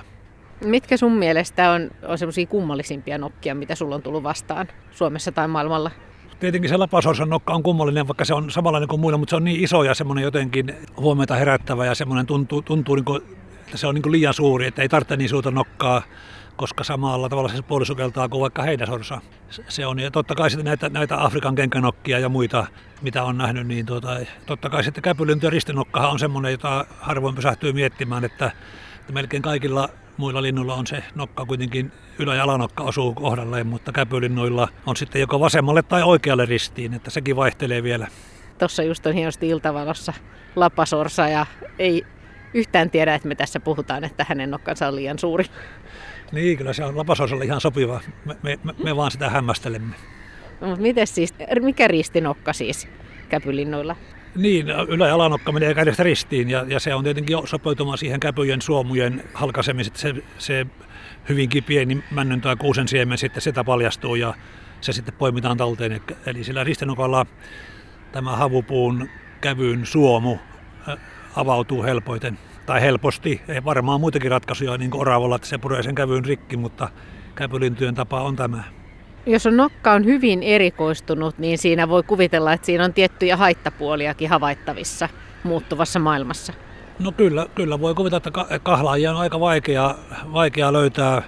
Mitkä 0.64 0.96
sun 0.96 1.12
mielestä 1.12 1.70
on, 1.70 1.90
on 2.08 2.18
semmoisia 2.18 2.46
kummallisimpia 2.46 3.18
nokkia, 3.18 3.54
mitä 3.54 3.74
sulla 3.74 3.94
on 3.94 4.02
tullut 4.02 4.22
vastaan 4.22 4.68
Suomessa 4.90 5.32
tai 5.32 5.48
maailmalla? 5.48 5.90
Tietenkin 6.40 6.70
se 6.70 6.76
lapasorsan 6.76 7.28
nokka 7.28 7.54
on 7.54 7.62
kummallinen, 7.62 8.08
vaikka 8.08 8.24
se 8.24 8.34
on 8.34 8.50
samanlainen 8.50 8.88
kuin 8.88 9.00
muilla, 9.00 9.18
mutta 9.18 9.30
se 9.30 9.36
on 9.36 9.44
niin 9.44 9.64
iso 9.64 9.82
ja 9.82 9.94
semmoinen 9.94 10.24
jotenkin 10.24 10.74
huomiota 10.96 11.34
herättävä 11.34 11.86
ja 11.86 11.94
semmoinen 11.94 12.26
tuntuu, 12.26 12.62
tuntuu 12.62 12.94
niin 12.94 13.04
kuin, 13.04 13.22
että 13.60 13.76
se 13.76 13.86
on 13.86 13.94
niin 13.94 14.02
kuin 14.02 14.12
liian 14.12 14.34
suuri, 14.34 14.66
että 14.66 14.82
ei 14.82 14.88
tarvitse 14.88 15.16
niin 15.16 15.28
suurta 15.28 15.50
nokkaa 15.50 16.02
koska 16.56 16.84
samalla 16.84 17.28
tavalla 17.28 17.48
se 17.48 17.62
puolisukeltaa 17.62 18.28
kuin 18.28 18.40
vaikka 18.40 18.62
heinäsorsa. 18.62 19.20
Se 19.68 19.86
on, 19.86 19.98
ja 19.98 20.10
totta 20.10 20.34
kai 20.34 20.50
sitten 20.50 20.64
näitä, 20.64 20.88
näitä 20.88 21.24
Afrikan 21.24 21.54
kenkänokkia 21.54 22.18
ja 22.18 22.28
muita, 22.28 22.66
mitä 23.02 23.24
on 23.24 23.38
nähnyt, 23.38 23.66
niin 23.66 23.86
tuota, 23.86 24.16
totta 24.46 24.70
kai 24.70 24.84
sitten 24.84 25.02
käpylynty 25.02 25.46
ja 25.46 25.50
ristinokkahan 25.50 26.10
on 26.10 26.18
semmoinen, 26.18 26.52
jota 26.52 26.86
harvoin 27.00 27.34
pysähtyy 27.34 27.72
miettimään, 27.72 28.24
että, 28.24 28.52
että 29.00 29.12
melkein 29.12 29.42
kaikilla 29.42 29.88
muilla 30.16 30.42
linnuilla 30.42 30.74
on 30.74 30.86
se 30.86 31.02
nokka 31.14 31.46
kuitenkin 31.46 31.92
ylä- 32.18 32.34
ja 32.34 32.44
alanokka 32.44 32.82
osuu 32.82 33.14
kohdalleen, 33.14 33.66
mutta 33.66 33.92
käpylinnoilla 33.92 34.68
on 34.86 34.96
sitten 34.96 35.20
joko 35.20 35.40
vasemmalle 35.40 35.82
tai 35.82 36.02
oikealle 36.02 36.46
ristiin, 36.46 36.94
että 36.94 37.10
sekin 37.10 37.36
vaihtelee 37.36 37.82
vielä. 37.82 38.08
Tuossa 38.58 38.82
just 38.82 39.06
on 39.06 39.14
hienosti 39.14 39.48
iltavalossa 39.48 40.12
lapasorsa 40.56 41.28
ja 41.28 41.46
ei 41.78 42.06
yhtään 42.54 42.90
tiedä, 42.90 43.14
että 43.14 43.28
me 43.28 43.34
tässä 43.34 43.60
puhutaan, 43.60 44.04
että 44.04 44.26
hänen 44.28 44.50
nokkansa 44.50 44.88
on 44.88 44.96
liian 44.96 45.18
suuri. 45.18 45.44
Niin, 46.32 46.58
kyllä 46.58 46.72
se 46.72 46.84
on 46.84 46.96
lapasosalle 46.96 47.44
ihan 47.44 47.60
sopiva. 47.60 48.00
Me, 48.24 48.36
me, 48.42 48.58
me, 48.64 48.74
me 48.84 48.96
vaan 48.96 49.10
sitä 49.10 49.30
hämmästelemme. 49.30 49.96
No, 50.60 50.66
mutta 50.66 50.82
miten 50.82 51.06
siis, 51.06 51.34
mikä 51.60 51.88
ristinokka 51.88 52.52
siis 52.52 52.88
käpylinnoilla? 53.28 53.96
Niin, 54.36 54.66
ylä- 54.88 55.06
ja 55.06 55.14
alanokka 55.14 55.52
menee 55.52 55.74
kädestä 55.74 56.02
ristiin 56.02 56.50
ja, 56.50 56.64
ja 56.68 56.80
se 56.80 56.94
on 56.94 57.04
tietenkin 57.04 57.38
sopeutumaan 57.44 57.98
siihen 57.98 58.20
käpyjen 58.20 58.62
suomujen 58.62 59.24
halkaisemiseen. 59.34 59.96
Se, 59.96 60.14
se 60.38 60.66
hyvinkin 61.28 61.64
pieni 61.64 62.04
männyn 62.10 62.40
tai 62.40 62.56
kuusen 62.56 62.88
siemen 62.88 63.18
sitten 63.18 63.42
sitä 63.42 63.64
paljastuu 63.64 64.14
ja 64.14 64.34
se 64.80 64.92
sitten 64.92 65.14
poimitaan 65.14 65.56
talteen. 65.56 66.00
Eli 66.26 66.44
sillä 66.44 66.64
ristinokalla 66.64 67.26
tämä 68.12 68.36
havupuun 68.36 69.08
kävyn 69.40 69.86
suomu 69.86 70.38
avautuu 71.36 71.82
helpoiten. 71.82 72.38
Tai 72.66 72.80
helposti, 72.80 73.40
ei 73.48 73.64
varmaan 73.64 74.00
muitakin 74.00 74.30
ratkaisuja 74.30 74.78
niin 74.78 74.90
kuin 74.90 75.00
oravalla, 75.00 75.36
että 75.36 75.48
se 75.48 75.58
puree 75.58 75.82
sen 75.82 75.94
kävyyn 75.94 76.24
rikki, 76.24 76.56
mutta 76.56 76.88
käpylintyjen 77.34 77.94
tapa 77.94 78.20
on 78.20 78.36
tämä. 78.36 78.64
Jos 79.26 79.46
on 79.46 79.56
nokka 79.56 79.92
on 79.92 80.04
hyvin 80.04 80.42
erikoistunut, 80.42 81.38
niin 81.38 81.58
siinä 81.58 81.88
voi 81.88 82.02
kuvitella, 82.02 82.52
että 82.52 82.66
siinä 82.66 82.84
on 82.84 82.94
tiettyjä 82.94 83.36
haittapuoliakin 83.36 84.28
havaittavissa 84.28 85.08
muuttuvassa 85.44 85.98
maailmassa. 85.98 86.52
No 86.98 87.12
kyllä, 87.12 87.46
kyllä 87.54 87.80
voi 87.80 87.94
kuvitella, 87.94 88.16
että 88.16 88.58
kahlaajia 88.62 89.10
on 89.10 89.16
aika 89.16 89.40
vaikea, 89.40 89.94
vaikea 90.32 90.72
löytää, 90.72 91.22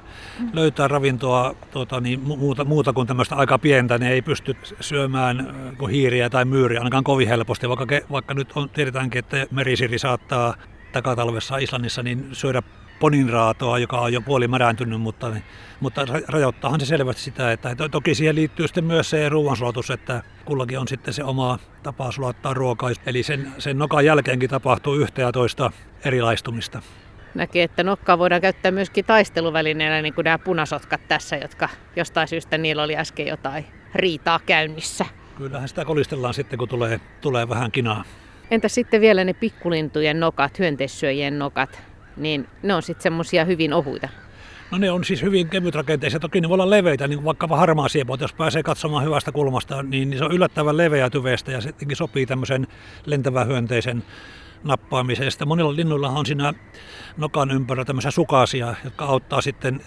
löytää 0.53 0.89
ravintoa 0.89 1.55
tuota, 1.71 2.01
niin 2.01 2.21
muuta, 2.21 2.65
muuta 2.65 2.93
kuin 2.93 3.07
tämmöistä 3.07 3.35
aika 3.35 3.59
pientä. 3.59 3.99
Ne 3.99 4.11
ei 4.11 4.23
pysty 4.23 4.57
syömään 4.81 5.41
äh, 5.41 5.91
hiiriä 5.91 6.31
tai 6.31 6.45
myyriä 6.45 6.81
ainakaan 6.81 7.05
kovin 7.05 7.29
helposti, 7.29 7.69
vaikka, 7.69 7.87
vaikka 8.11 8.35
nyt 8.35 8.53
on, 8.55 8.69
tiedetäänkin, 8.69 9.19
että 9.19 9.47
merisiri 9.51 9.99
saattaa 9.99 10.55
takatalvessa 10.93 11.57
Islannissa 11.59 12.03
niin 12.03 12.29
syödä 12.33 12.63
poninraatoa, 13.01 13.79
joka 13.79 14.01
on 14.01 14.13
jo 14.13 14.21
puoli 14.21 14.49
märääntynyt, 14.49 15.01
mutta, 15.01 15.37
mutta 15.81 16.07
rajoittaahan 16.29 16.81
se 16.81 16.87
selvästi 16.87 17.23
sitä, 17.23 17.53
että 17.53 17.77
toki 17.91 18.15
siihen 18.15 18.35
liittyy 18.35 18.67
sitten 18.67 18.85
myös 18.85 19.11
se 19.11 19.29
ruoansulatus, 19.29 19.91
että 19.91 20.23
kullakin 20.45 20.79
on 20.79 20.89
sitten 20.89 21.15
se 21.15 21.25
oma 21.25 21.59
tapa 21.83 22.13
sulattaa 22.13 22.55
ruokaa, 22.55 22.91
eli 23.07 23.23
sen, 23.23 23.53
sen 23.59 23.79
nokan 23.79 24.05
jälkeenkin 24.05 24.51
tapahtuu 24.51 24.95
yhtä 24.95 25.23
ja 25.23 25.33
toista 25.33 25.71
erilaistumista. 26.05 26.83
Näkee, 27.35 27.63
että 27.63 27.83
nokkaa 27.83 28.19
voidaan 28.19 28.41
käyttää 28.41 28.73
myöskin 28.73 29.05
taisteluvälineenä, 29.05 30.03
niin 30.03 30.15
kuin 30.15 30.25
nämä 30.25 30.39
punasotkat 30.39 31.01
tässä, 31.09 31.37
jotka 31.37 31.69
jostain 31.97 32.29
syystä 32.29 32.59
niillä 32.59 32.83
oli 32.83 32.97
äsken 32.97 33.27
jotain 33.27 33.65
riitaa 33.95 34.41
käynnissä. 34.47 35.05
Kyllähän 35.39 35.69
sitä 35.69 35.85
kolistellaan 35.85 36.35
sitten, 36.35 36.59
kun 36.59 36.69
tulee, 36.69 37.01
tulee 37.21 37.49
vähän 37.49 37.73
kinaa. 37.73 38.05
Entä 38.51 38.69
sitten 38.69 39.01
vielä 39.01 39.25
ne 39.25 39.33
pikkulintujen 39.33 40.21
nokat, 40.21 40.59
hyönteissyöjien 40.59 41.39
nokat? 41.39 41.83
Niin 42.17 42.49
ne 42.63 42.75
on 42.75 42.83
sitten 42.83 43.03
semmoisia 43.03 43.45
hyvin 43.45 43.73
ohuita. 43.73 44.09
No 44.71 44.79
ne 44.79 44.91
on 44.91 45.05
siis 45.05 45.23
hyvin 45.23 45.49
kevytrakenteisia. 45.49 46.21
Toki 46.21 46.41
ne 46.41 46.49
voi 46.49 46.55
olla 46.55 46.71
leveitä, 46.71 47.09
niin 47.09 47.25
vaikka 47.25 47.47
harmaa 47.47 47.89
siepo, 47.89 48.17
jos 48.21 48.33
pääsee 48.33 48.63
katsomaan 48.63 49.05
hyvästä 49.05 49.33
kulmasta, 49.33 49.83
niin 49.83 50.19
se 50.19 50.25
on 50.25 50.33
yllättävän 50.33 50.77
leveä 50.77 51.11
tyvestä 51.11 51.53
ja 51.53 51.61
se 51.61 51.73
sopii 51.93 52.27
tämmöisen 52.27 52.67
lentävän 53.07 53.47
hyönteisen 53.47 54.03
nappaamisesta. 54.65 55.47
Monilla 55.47 55.77
linnuilla 55.77 56.09
on 56.09 56.27
siinä 56.27 56.55
nokan 57.17 57.51
ympärillä 57.51 57.85
tämmöisiä 57.85 58.11
sukasia, 58.11 58.75
jotka 58.85 59.05
auttaa 59.05 59.41
sitten 59.41 59.81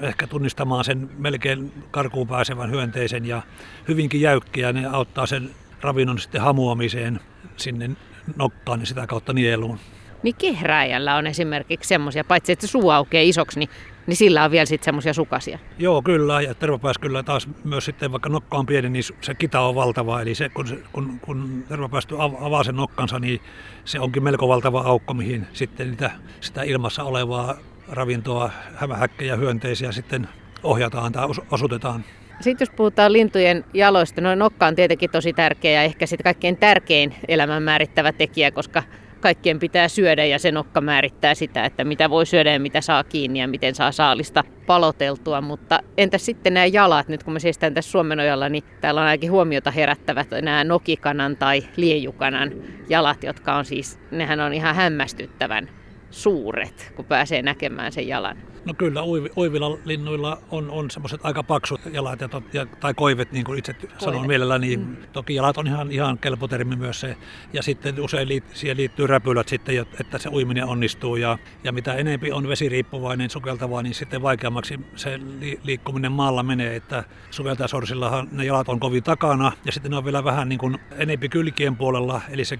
ehkä 0.00 0.26
tunnistamaan 0.26 0.84
sen 0.84 1.10
melkein 1.18 1.72
karkuun 1.90 2.28
pääsevän 2.28 2.70
hyönteisen 2.70 3.26
ja 3.26 3.42
hyvinkin 3.88 4.20
jäykkiä. 4.20 4.72
Ne 4.72 4.86
auttaa 4.86 5.26
sen 5.26 5.50
ravinnon 5.80 6.18
sitten 6.18 6.40
hamuamiseen 6.40 7.20
sinne 7.56 7.90
nokkaan 8.36 8.80
ja 8.80 8.86
sitä 8.86 9.06
kautta 9.06 9.32
nieluun. 9.32 9.78
Niin 10.22 10.34
kehrääjällä 10.38 11.16
on 11.16 11.26
esimerkiksi 11.26 11.88
semmoisia, 11.88 12.24
paitsi 12.24 12.52
että 12.52 12.66
suu 12.66 12.90
aukeaa 12.90 13.22
isoksi, 13.22 13.58
niin, 13.58 13.68
niin 14.06 14.16
sillä 14.16 14.44
on 14.44 14.50
vielä 14.50 14.66
sitten 14.66 14.84
semmoisia 14.84 15.14
sukasia. 15.14 15.58
Joo, 15.78 16.02
kyllä. 16.02 16.40
Ja 16.40 16.54
tervapääs 16.54 16.98
kyllä 16.98 17.22
taas 17.22 17.48
myös 17.64 17.84
sitten, 17.84 18.12
vaikka 18.12 18.28
nokka 18.28 18.58
on 18.58 18.66
pieni, 18.66 18.90
niin 18.90 19.04
se 19.20 19.34
kita 19.34 19.60
on 19.60 19.74
valtava. 19.74 20.20
Eli 20.20 20.34
se, 20.34 20.48
kun, 20.48 20.66
kun, 20.92 21.20
kun 21.20 21.64
tervapäästy 21.68 22.14
avaa 22.20 22.64
sen 22.64 22.76
nokkansa, 22.76 23.18
niin 23.18 23.40
se 23.84 24.00
onkin 24.00 24.22
melko 24.22 24.48
valtava 24.48 24.80
aukko, 24.80 25.14
mihin 25.14 25.46
sitten 25.52 25.90
niitä, 25.90 26.10
sitä 26.40 26.62
ilmassa 26.62 27.04
olevaa 27.04 27.56
ravintoa, 27.88 28.50
hämähäkkejä, 28.74 29.36
hyönteisiä 29.36 29.92
sitten 29.92 30.28
ohjataan 30.62 31.12
tai 31.12 31.28
asutetaan. 31.50 32.04
Sitten 32.40 32.66
jos 32.66 32.76
puhutaan 32.76 33.12
lintujen 33.12 33.64
jaloista, 33.74 34.20
no 34.20 34.34
nokka 34.34 34.66
on 34.66 34.74
tietenkin 34.74 35.10
tosi 35.10 35.32
tärkeä 35.32 35.72
ja 35.72 35.82
ehkä 35.82 36.06
sitten 36.06 36.24
kaikkein 36.24 36.56
tärkein 36.56 37.14
elämän 37.28 37.62
määrittävä 37.62 38.12
tekijä, 38.12 38.50
koska 38.50 38.82
kaikkien 39.20 39.58
pitää 39.58 39.88
syödä 39.88 40.24
ja 40.24 40.38
se 40.38 40.52
nokka 40.52 40.80
määrittää 40.80 41.34
sitä, 41.34 41.64
että 41.64 41.84
mitä 41.84 42.10
voi 42.10 42.26
syödä 42.26 42.52
ja 42.52 42.60
mitä 42.60 42.80
saa 42.80 43.04
kiinni 43.04 43.40
ja 43.40 43.48
miten 43.48 43.74
saa 43.74 43.92
saalista 43.92 44.44
paloteltua. 44.66 45.40
Mutta 45.40 45.80
entä 45.98 46.18
sitten 46.18 46.54
nämä 46.54 46.66
jalat, 46.66 47.08
nyt 47.08 47.22
kun 47.22 47.32
me 47.32 47.40
seistään 47.40 47.74
tässä 47.74 47.90
Suomenojalla, 47.90 48.48
niin 48.48 48.64
täällä 48.80 49.00
on 49.00 49.06
ainakin 49.06 49.30
huomiota 49.30 49.70
herättävät 49.70 50.28
nämä 50.42 50.64
nokikanan 50.64 51.36
tai 51.36 51.62
liejukanan 51.76 52.52
jalat, 52.88 53.22
jotka 53.22 53.54
on 53.54 53.64
siis, 53.64 53.98
nehän 54.10 54.40
on 54.40 54.52
ihan 54.52 54.74
hämmästyttävän 54.74 55.70
suuret, 56.10 56.92
kun 56.96 57.04
pääsee 57.04 57.42
näkemään 57.42 57.92
sen 57.92 58.08
jalan. 58.08 58.49
No 58.64 58.74
kyllä, 58.74 59.02
uivilla 59.36 59.78
linnuilla 59.84 60.38
on, 60.50 60.70
on 60.70 60.90
semmoiset 60.90 61.20
aika 61.24 61.42
paksut 61.42 61.80
jalat 61.92 62.20
ja, 62.20 62.28
tot, 62.28 62.54
ja, 62.54 62.66
tai 62.66 62.94
koivet, 62.94 63.32
niin 63.32 63.44
kuin 63.44 63.58
itse 63.58 63.72
koivet. 63.72 64.00
sanon 64.00 64.26
mielelläni. 64.26 64.66
Niin 64.66 64.80
mm. 64.80 64.96
Toki 65.12 65.34
jalat 65.34 65.58
on 65.58 65.66
ihan, 65.66 65.92
ihan 65.92 66.18
kelpo 66.18 66.48
termi 66.48 66.76
myös 66.76 67.00
se. 67.00 67.16
Ja 67.52 67.62
sitten 67.62 68.00
usein 68.00 68.28
liit, 68.28 68.44
siihen 68.52 68.76
liittyy 68.76 69.06
räpylät 69.06 69.48
sitten, 69.48 69.86
että 70.00 70.18
se 70.18 70.28
uiminen 70.28 70.64
onnistuu. 70.64 71.16
Ja, 71.16 71.38
ja 71.64 71.72
mitä 71.72 71.94
enempi 71.94 72.32
on 72.32 72.48
vesiriippuvainen 72.48 73.30
sukeltava, 73.30 73.82
niin 73.82 73.94
sitten 73.94 74.22
vaikeammaksi 74.22 74.80
se 74.96 75.20
li, 75.40 75.60
liikkuminen 75.62 76.12
maalla 76.12 76.42
menee. 76.42 76.76
Että 76.76 77.04
sukeltajasorsillahan 77.30 78.28
ne 78.32 78.44
jalat 78.44 78.68
on 78.68 78.80
kovin 78.80 79.02
takana 79.02 79.52
ja 79.64 79.72
sitten 79.72 79.90
ne 79.90 79.96
on 79.96 80.04
vielä 80.04 80.24
vähän 80.24 80.48
niin 80.48 80.58
kuin 80.58 80.78
enempi 80.98 81.28
kylkien 81.28 81.76
puolella. 81.76 82.20
Eli 82.30 82.44
se 82.44 82.58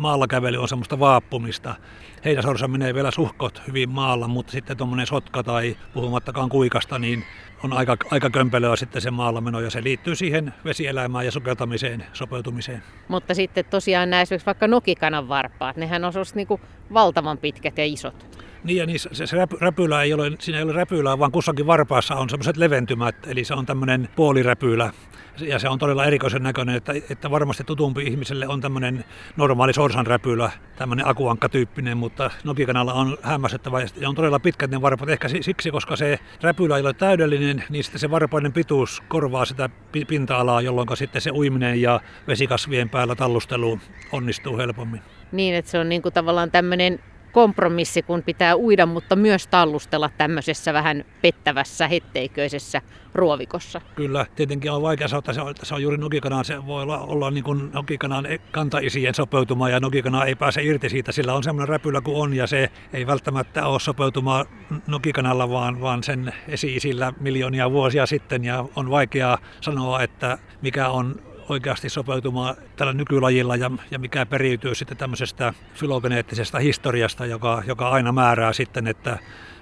maalla 0.00 0.26
kävely 0.26 0.56
on 0.56 0.68
semmoista 0.68 0.98
vaappumista. 0.98 1.74
Heinäsorsa 2.24 2.68
menee 2.68 2.94
vielä 2.94 3.10
suhkot 3.10 3.62
hyvin 3.66 3.88
maalla, 3.88 4.28
mutta 4.28 4.52
sitten 4.52 4.76
tuommoinen 4.76 5.06
sotka 5.06 5.42
tai 5.42 5.76
puhumattakaan 5.94 6.48
kuikasta, 6.48 6.98
niin 6.98 7.24
on 7.64 7.72
aika, 7.72 7.96
aika 8.10 8.30
kömpelöä 8.30 8.76
sitten 8.76 9.02
se 9.02 9.10
maalla 9.10 9.40
meno 9.40 9.60
ja 9.60 9.70
se 9.70 9.82
liittyy 9.82 10.14
siihen 10.14 10.54
vesielämään 10.64 11.24
ja 11.24 11.32
sukeltamiseen, 11.32 12.04
sopeutumiseen. 12.12 12.82
Mutta 13.08 13.34
sitten 13.34 13.64
tosiaan 13.64 14.10
nämä 14.10 14.22
esimerkiksi 14.22 14.46
vaikka 14.46 14.68
nokikanan 14.68 15.28
varpaat, 15.28 15.76
nehän 15.76 16.04
on 16.04 16.12
niinku 16.34 16.60
valtavan 16.94 17.38
pitkät 17.38 17.78
ja 17.78 17.84
isot. 17.84 18.40
Niin 18.64 18.76
ja 18.76 18.86
niin 18.86 18.98
se, 18.98 19.26
se 19.26 19.36
räpylä 19.60 20.02
ei 20.02 20.14
ole, 20.14 20.32
siinä 20.38 20.58
ei 20.58 20.64
ole 20.64 20.72
räpylää, 20.72 21.18
vaan 21.18 21.32
kussakin 21.32 21.66
varpaassa 21.66 22.14
on 22.14 22.30
semmoiset 22.30 22.56
leventymät, 22.56 23.16
eli 23.26 23.44
se 23.44 23.54
on 23.54 23.66
tämmöinen 23.66 24.08
puoliräpylä. 24.16 24.92
Ja 25.40 25.58
se 25.58 25.68
on 25.68 25.78
todella 25.78 26.04
erikoisen 26.04 26.42
näköinen, 26.42 26.74
että, 26.74 26.92
että 27.10 27.30
varmasti 27.30 27.64
tutumpi 27.64 28.02
ihmiselle 28.02 28.48
on 28.48 28.60
tämmöinen 28.60 29.04
normaali 29.36 29.72
sorsanräpylä, 29.72 30.50
tämmöinen 30.76 31.06
akuankka-tyyppinen, 31.08 31.96
mutta 31.96 32.30
nokikanalla 32.44 32.92
on 32.92 33.18
hämmästyttävä 33.22 33.80
ja 33.80 34.08
on 34.08 34.14
todella 34.14 34.38
pitkät 34.38 34.70
ne 34.70 34.82
varpat. 34.82 35.08
Ehkä 35.08 35.28
siksi, 35.40 35.70
koska 35.70 35.96
se 35.96 36.18
räpylä 36.42 36.76
ei 36.76 36.82
ole 36.82 36.92
täydellinen, 36.92 37.64
niin 37.68 37.84
sitten 37.84 38.00
se 38.00 38.10
varpainen 38.10 38.52
pituus 38.52 39.02
korvaa 39.08 39.44
sitä 39.44 39.70
pinta-alaa, 40.08 40.60
jolloin 40.60 40.88
sitten 40.94 41.22
se 41.22 41.30
uiminen 41.30 41.82
ja 41.82 42.00
vesikasvien 42.28 42.88
päällä 42.88 43.14
tallustelu 43.14 43.78
onnistuu 44.12 44.58
helpommin. 44.58 45.02
Niin, 45.32 45.54
että 45.54 45.70
se 45.70 45.78
on 45.78 45.88
niin 45.88 46.02
kuin 46.02 46.12
tavallaan 46.12 46.50
tämmöinen 46.50 47.00
kompromissi, 47.32 48.02
kun 48.02 48.22
pitää 48.22 48.56
uida, 48.56 48.86
mutta 48.86 49.16
myös 49.16 49.46
tallustella 49.46 50.10
tämmöisessä 50.18 50.72
vähän 50.72 51.04
pettävässä, 51.22 51.88
hetteiköisessä 51.88 52.82
ruovikossa. 53.14 53.80
Kyllä, 53.94 54.26
tietenkin 54.36 54.72
on 54.72 54.82
vaikea 54.82 55.08
sanoa, 55.08 55.20
että 55.20 55.32
se 55.32 55.40
on, 55.40 55.54
se 55.62 55.74
on 55.74 55.82
juuri 55.82 55.96
nokikanaan, 55.96 56.44
se 56.44 56.66
voi 56.66 56.82
olla, 56.82 56.98
olla 56.98 57.30
niin 57.30 57.44
kuin 57.44 57.70
nokikanaan 57.72 58.26
kantaisien 58.50 59.14
sopeutuma 59.14 59.68
ja 59.68 59.80
nokikana 59.80 60.24
ei 60.24 60.34
pääse 60.34 60.62
irti 60.62 60.88
siitä, 60.88 61.12
sillä 61.12 61.34
on 61.34 61.42
semmoinen 61.42 61.68
räpylä 61.68 62.00
kuin 62.00 62.16
on 62.16 62.34
ja 62.34 62.46
se 62.46 62.70
ei 62.92 63.06
välttämättä 63.06 63.66
ole 63.66 63.80
sopeutuma 63.80 64.44
nokikanalla, 64.86 65.50
vaan, 65.50 65.80
vaan 65.80 66.02
sen 66.02 66.34
esi-isillä 66.48 67.12
miljoonia 67.20 67.70
vuosia 67.70 68.06
sitten 68.06 68.44
ja 68.44 68.64
on 68.76 68.90
vaikea 68.90 69.38
sanoa, 69.60 70.02
että 70.02 70.38
mikä 70.62 70.88
on 70.88 71.29
oikeasti 71.50 71.88
sopeutumaan 71.88 72.56
tällä 72.76 72.92
nykylajilla 72.92 73.56
ja, 73.56 73.70
ja 73.90 73.98
mikä 73.98 74.26
periytyy 74.26 74.74
sitten 74.74 74.96
tämmöisestä 74.96 75.54
filogeneettisesta 75.74 76.58
historiasta, 76.58 77.26
joka, 77.26 77.62
joka 77.66 77.88
aina 77.88 78.12
määrää 78.12 78.52
sitten, 78.52 78.86
että 78.86 79.18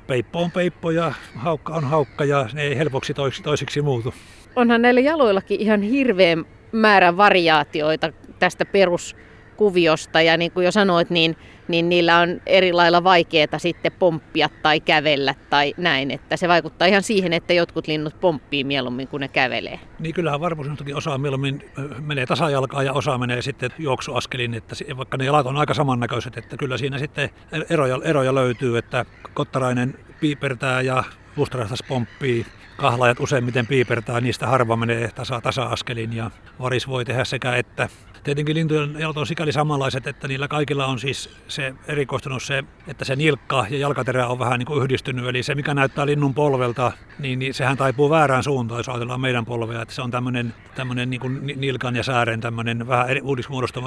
peippo 0.07 0.42
on 0.42 0.50
peippo 0.50 0.90
ja 0.90 1.12
haukka 1.37 1.75
on 1.75 1.85
haukka 1.85 2.25
ja 2.25 2.49
ne 2.52 2.62
ei 2.62 2.78
helpoksi 2.78 3.14
toisiksi, 3.14 3.42
toisiksi 3.42 3.83
muutu. 3.83 4.14
Onhan 4.57 4.83
näillä 4.83 5.00
jaloillakin 5.00 5.61
ihan 5.61 5.83
hirveän 5.83 6.45
määrä 6.73 7.16
variaatioita 7.16 8.12
tästä 8.38 8.64
perus 8.64 9.16
kuviosta 9.58 10.22
ja 10.22 10.36
niin 10.36 10.50
kuin 10.50 10.64
jo 10.64 10.72
sanoit, 10.72 11.10
niin, 11.10 11.36
niin 11.68 11.88
niillä 11.88 12.18
on 12.18 12.40
eri 12.46 12.72
lailla 12.72 13.04
vaikeaa 13.04 13.58
sitten 13.58 13.92
pomppia 13.92 14.48
tai 14.62 14.80
kävellä 14.80 15.34
tai 15.50 15.74
näin, 15.76 16.10
että 16.10 16.36
se 16.36 16.48
vaikuttaa 16.48 16.88
ihan 16.88 17.02
siihen, 17.02 17.32
että 17.32 17.52
jotkut 17.52 17.86
linnut 17.86 18.20
pomppii 18.20 18.64
mieluummin 18.64 19.08
kuin 19.08 19.20
ne 19.20 19.28
kävelee. 19.28 19.80
Niin 19.98 20.14
kyllähän 20.14 20.40
varmuuslinnutkin 20.40 20.96
osa 20.96 21.18
mieluummin 21.18 21.70
menee 22.00 22.26
tasajalkaan 22.26 22.86
ja 22.86 22.92
osa 22.92 23.18
menee 23.18 23.42
sitten 23.42 23.70
juoksuaskelin, 23.78 24.54
että 24.54 24.76
vaikka 24.96 25.16
ne 25.16 25.24
jalat 25.24 25.46
on 25.46 25.56
aika 25.56 25.74
samannäköiset, 25.74 26.36
että 26.36 26.56
kyllä 26.56 26.78
siinä 26.78 26.98
sitten 26.98 27.30
eroja, 27.70 27.98
eroja 28.04 28.34
löytyy, 28.34 28.78
että 28.78 29.04
kottarainen 29.34 29.94
piipertää 30.20 30.80
ja 30.80 31.04
Pusterahtas 31.34 31.82
pomppii 31.88 32.46
kahlajat 32.76 33.20
useimmiten 33.20 33.66
piipertää, 33.66 34.20
niistä 34.20 34.46
harva 34.46 34.76
menee 34.76 35.10
tasa, 35.14 35.40
tasa-askelin 35.40 36.12
ja 36.12 36.30
varis 36.60 36.88
voi 36.88 37.04
tehdä 37.04 37.24
sekä 37.24 37.56
että. 37.56 37.88
Tietenkin 38.25 38.56
lintujen 38.56 38.96
jalat 38.98 39.16
on 39.16 39.26
sikäli 39.26 39.52
samanlaiset, 39.52 40.06
että 40.06 40.28
niillä 40.28 40.48
kaikilla 40.48 40.87
on 40.87 40.98
siis 40.98 41.30
se 41.48 41.75
erikoistunut 41.88 42.42
se, 42.42 42.64
että 42.87 43.04
se 43.04 43.16
nilkka 43.16 43.66
ja 43.70 43.78
jalkaterä 43.78 44.26
on 44.26 44.38
vähän 44.38 44.58
niin 44.58 44.66
kuin 44.66 44.82
yhdistynyt. 44.82 45.26
Eli 45.26 45.42
se, 45.42 45.54
mikä 45.54 45.75
näyttää 45.75 46.06
linnun 46.06 46.34
polvelta, 46.34 46.92
niin, 47.18 47.38
niin 47.38 47.54
sehän 47.54 47.76
taipuu 47.76 48.10
väärään 48.10 48.42
suuntaan, 48.42 48.78
jos 48.78 48.88
ajatellaan 48.88 49.20
meidän 49.20 49.46
polvea. 49.46 49.82
Että 49.82 49.94
se 49.94 50.02
on 50.02 50.10
tämmöinen, 50.10 50.54
tämmöinen 50.75 51.10
niin 51.10 51.20
kuin 51.20 51.46
nilkan 51.56 51.96
ja 51.96 52.02
säären 52.02 52.40
tämmöinen 52.40 52.88
vähän 52.88 53.08
eri. 53.08 53.22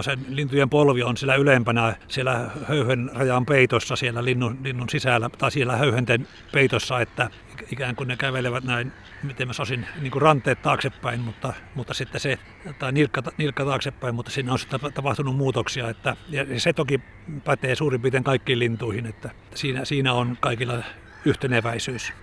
Se 0.02 0.18
lintujen 0.28 0.70
polvi 0.70 1.04
on 1.04 1.18
sillä 1.18 1.36
ylempänä, 1.36 1.96
siellä 2.08 2.50
höyhen 2.68 3.12
rajan 3.14 3.46
peitossa, 3.46 3.96
siellä 3.96 4.26
linnun, 4.26 4.58
linnun 4.64 4.90
sisällä 4.90 5.30
tai 5.30 5.52
siellä 5.52 5.78
höyhenten 5.78 6.28
peitossa, 6.52 7.02
että 7.02 7.30
ikään 7.72 7.96
kuin 7.96 8.08
ne 8.08 8.18
kävelevät 8.18 8.64
näin, 8.64 8.92
miten 9.24 9.48
mä 9.48 9.54
sosin, 9.54 9.86
niin 10.02 10.12
kuin 10.12 10.22
ranteet 10.22 10.62
taaksepäin, 10.62 11.20
mutta, 11.20 11.54
mutta 11.76 11.94
sitten 11.94 12.22
se, 12.22 12.40
tai 12.80 12.92
nilkka, 12.92 13.24
nilkka 13.38 13.66
taaksepäin, 13.66 14.16
mutta 14.16 14.32
siinä 14.32 14.54
on 14.54 14.60
tapahtunut 14.94 15.36
muutoksia, 15.36 15.90
että, 15.90 16.16
ja 16.30 16.60
se 16.60 16.74
toki 16.74 17.02
pätee 17.44 17.76
suurin 17.76 18.02
piirtein 18.02 18.24
kaikkiin 18.24 18.60
lintuihin, 18.60 19.06
että 19.06 19.30
siinä, 19.56 19.86
siinä 19.86 20.14
on 20.14 20.38
kaikilla 20.40 20.84
yhteneväisyys. 21.26 22.14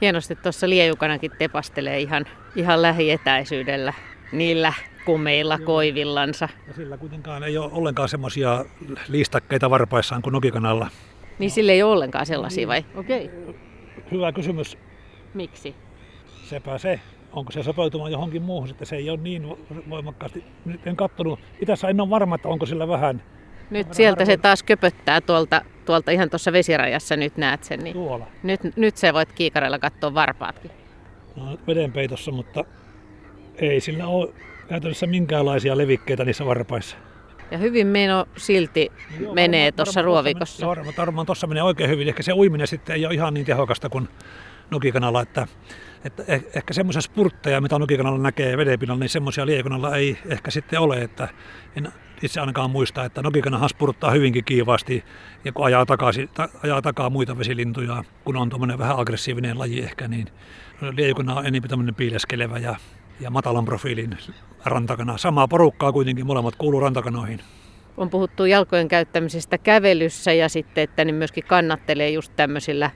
Hienosti 0.00 0.36
tuossa 0.36 0.68
liejukanakin 0.68 1.30
tepastelee 1.38 2.00
ihan, 2.00 2.24
ihan 2.56 2.82
lähietäisyydellä 2.82 3.92
niillä 4.32 4.72
kumeilla 5.04 5.58
koivillansa. 5.58 6.48
Ja 6.68 6.74
sillä 6.74 6.96
kuitenkaan 6.96 7.42
ei 7.42 7.58
ole 7.58 7.72
ollenkaan 7.72 8.08
semmoisia 8.08 8.64
liistakkeita 9.08 9.70
varpaissaan 9.70 10.22
kuin 10.22 10.32
nokikanalla. 10.32 10.90
Niin 11.38 11.50
sille 11.50 11.72
ei 11.72 11.82
ole 11.82 11.92
ollenkaan 11.92 12.26
sellaisia 12.26 12.68
vai? 12.68 12.84
Okei. 12.94 13.24
Okay. 13.24 13.54
Hyvä 14.10 14.32
kysymys. 14.32 14.78
Miksi? 15.34 15.74
Sepä 16.44 16.78
se. 16.78 17.00
Onko 17.32 17.52
se 17.52 17.62
sopeutumaan 17.62 18.12
johonkin 18.12 18.42
muuhun, 18.42 18.70
että 18.70 18.84
se 18.84 18.96
ei 18.96 19.10
ole 19.10 19.18
niin 19.22 19.46
voimakkaasti. 19.90 20.44
Nyt 20.64 20.86
en 20.86 20.96
katsonut. 20.96 21.40
Itässä 21.60 21.88
en 21.88 22.00
ole 22.00 22.10
varma, 22.10 22.34
että 22.34 22.48
onko 22.48 22.66
sillä 22.66 22.88
vähän. 22.88 23.22
Nyt 23.70 23.94
sieltä 23.94 24.24
se 24.24 24.36
taas 24.36 24.62
köpöttää 24.62 25.20
tuolta, 25.20 25.62
tuolta 25.84 26.10
ihan 26.10 26.30
tuossa 26.30 26.52
vesirajassa, 26.52 27.16
nyt 27.16 27.36
näet 27.36 27.64
sen. 27.64 27.80
Niin 27.80 27.94
Tuolla. 27.94 28.26
Nyt, 28.42 28.60
nyt 28.76 28.96
se 28.96 29.12
voit 29.12 29.32
kiikareilla 29.32 29.78
katsoa 29.78 30.14
varpaatkin. 30.14 30.70
No, 31.36 31.58
vedenpeitossa, 31.66 32.32
mutta 32.32 32.64
ei 33.56 33.80
sillä 33.80 34.06
ole 34.06 34.32
käytännössä 34.68 35.06
minkäänlaisia 35.06 35.76
levikkeitä 35.78 36.24
niissä 36.24 36.46
varpaissa. 36.46 36.96
Ja 37.50 37.58
hyvin 37.58 37.86
meno 37.86 38.26
silti 38.36 38.92
joo, 39.20 39.34
menee 39.34 39.72
tuossa 39.72 40.02
ruovikossa. 40.02 40.66
Varmaan, 40.66 40.94
varmaan 40.98 41.26
tuossa 41.26 41.46
menee 41.46 41.62
oikein 41.62 41.90
hyvin. 41.90 42.08
Ehkä 42.08 42.22
se 42.22 42.32
uiminen 42.32 42.66
sitten 42.66 42.96
ei 42.96 43.06
ole 43.06 43.14
ihan 43.14 43.34
niin 43.34 43.46
tehokasta 43.46 43.88
kuin 43.88 44.08
nokikanalla, 44.70 45.22
että, 45.22 45.46
että 46.04 46.24
eh, 46.28 46.44
ehkä 46.54 46.74
semmoisia 46.74 47.02
spurtteja, 47.02 47.60
mitä 47.60 47.78
nokikanalla 47.78 48.18
näkee 48.18 48.56
vedenpinnalla, 48.56 49.00
niin 49.00 49.08
semmoisia 49.08 49.46
liekunalla 49.46 49.96
ei 49.96 50.18
ehkä 50.26 50.50
sitten 50.50 50.80
ole, 50.80 51.02
että 51.02 51.28
en 51.76 51.92
itse 52.22 52.40
ainakaan 52.40 52.70
muista, 52.70 53.04
että 53.04 53.22
nokikanahan 53.22 53.68
spurttaa 53.68 54.10
hyvinkin 54.10 54.44
kiivaasti 54.44 55.04
ja 55.44 55.52
kun 55.52 55.66
ajaa, 55.66 55.86
takaisin, 55.86 56.28
ta, 56.34 56.48
ajaa 56.62 56.82
takaa 56.82 57.10
muita 57.10 57.38
vesilintuja, 57.38 58.04
kun 58.24 58.36
on 58.36 58.48
tuommoinen 58.48 58.78
vähän 58.78 58.98
aggressiivinen 58.98 59.58
laji 59.58 59.82
ehkä, 59.82 60.08
niin 60.08 60.26
liekuna 60.90 61.34
on 61.34 61.46
enemmän 61.46 61.70
tämmöinen 61.70 61.94
piileskelevä 61.94 62.58
ja 62.58 62.76
ja 63.20 63.30
matalan 63.30 63.64
profiilin 63.64 64.18
rantakana. 64.68 65.18
Samaa 65.18 65.48
porukkaa 65.48 65.92
kuitenkin, 65.92 66.26
molemmat 66.26 66.56
kuuluu 66.56 66.80
rantakanoihin. 66.80 67.40
On 67.96 68.10
puhuttu 68.10 68.44
jalkojen 68.44 68.88
käyttämisestä 68.88 69.58
kävelyssä 69.58 70.32
ja 70.32 70.48
sitten, 70.48 70.84
että 70.84 71.04
ne 71.04 71.12
myöskin 71.12 71.44
kannattelee 71.44 72.10
just 72.10 72.32
tämmöisillä 72.36 72.90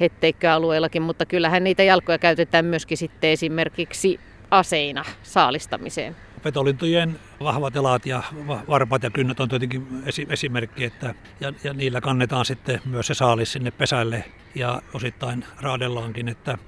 hetteikköalueillakin, 0.00 1.02
mutta 1.02 1.26
kyllähän 1.26 1.64
niitä 1.64 1.82
jalkoja 1.82 2.18
käytetään 2.18 2.64
myöskin 2.64 2.98
sitten 2.98 3.30
esimerkiksi 3.30 4.20
aseina 4.50 5.04
saalistamiseen. 5.22 6.16
Petolintujen 6.42 7.18
vahvat 7.40 7.76
elat 7.76 8.06
ja 8.06 8.22
varpat 8.68 9.02
ja 9.02 9.10
kynnät 9.10 9.40
on 9.40 9.48
tietenkin 9.48 9.86
esimerkki, 10.28 10.84
että, 10.84 11.14
ja, 11.40 11.52
ja 11.64 11.72
niillä 11.72 12.00
kannetaan 12.00 12.44
sitten 12.44 12.80
myös 12.84 13.06
se 13.06 13.14
saalis 13.14 13.52
sinne 13.52 13.70
pesälle 13.70 14.24
ja 14.54 14.82
osittain 14.94 15.44
raadellaankin, 15.60 16.28
että 16.28 16.58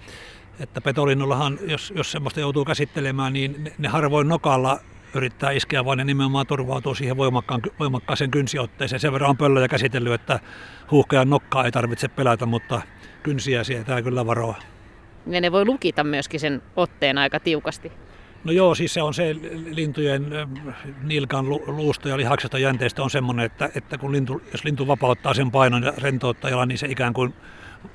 että 0.61 0.81
petolinnullahan, 0.81 1.59
jos, 1.67 1.93
jos 1.97 2.13
semmoista 2.13 2.41
joutuu 2.41 2.65
käsittelemään, 2.65 3.33
niin 3.33 3.65
ne, 3.65 3.73
ne 3.79 3.89
harvoin 3.89 4.29
nokalla 4.29 4.81
yrittää 5.15 5.51
iskeä, 5.51 5.85
vaan 5.85 5.99
ne 5.99 6.05
nimenomaan 6.05 6.47
turvautuu 6.47 6.95
siihen 6.95 7.17
voimakkaan, 7.17 7.63
voimakkaaseen 7.79 8.31
kynsiotteeseen. 8.31 9.01
Sen 9.01 9.13
verran 9.13 9.31
on 9.31 9.37
pöllöjä 9.37 9.69
käsitellyt, 9.69 10.13
että 10.13 10.41
huuhkajan 10.91 11.31
nokkaa 11.31 11.65
ei 11.65 11.73
tarvitse 11.73 12.09
pelätä, 12.09 12.47
mutta 12.47 12.83
kynsiä 13.23 13.65
sietää 13.65 14.03
kyllä 14.03 14.27
varoa. 14.27 14.55
Ja 15.27 15.41
ne 15.41 15.53
voi 15.53 15.65
lukita 15.65 16.05
myöskin 16.05 16.41
sen 16.41 16.63
otteen 16.77 17.19
aika 17.19 17.41
tiukasti. 17.41 17.93
No 18.45 18.53
joo, 18.53 18.75
siis 18.75 18.95
se 18.95 19.03
on 19.03 19.15
se 19.15 19.37
lintujen 19.71 20.27
nilkan 21.03 21.49
luusto 21.49 22.09
ja 22.09 22.17
lihaksesta 22.17 22.59
jänteestä 22.59 23.03
on 23.03 23.11
semmoinen, 23.11 23.47
että, 23.47 23.71
että 23.75 23.99
kun 23.99 24.13
lintu, 24.13 24.43
jos 24.53 24.65
lintu 24.65 24.87
vapauttaa 24.87 25.35
sen 25.35 25.51
painon 25.51 25.83
ja 25.83 25.93
rentouttaa 25.99 26.67
niin 26.67 26.79
se 26.79 26.87
ikään 26.87 27.13
kuin 27.13 27.35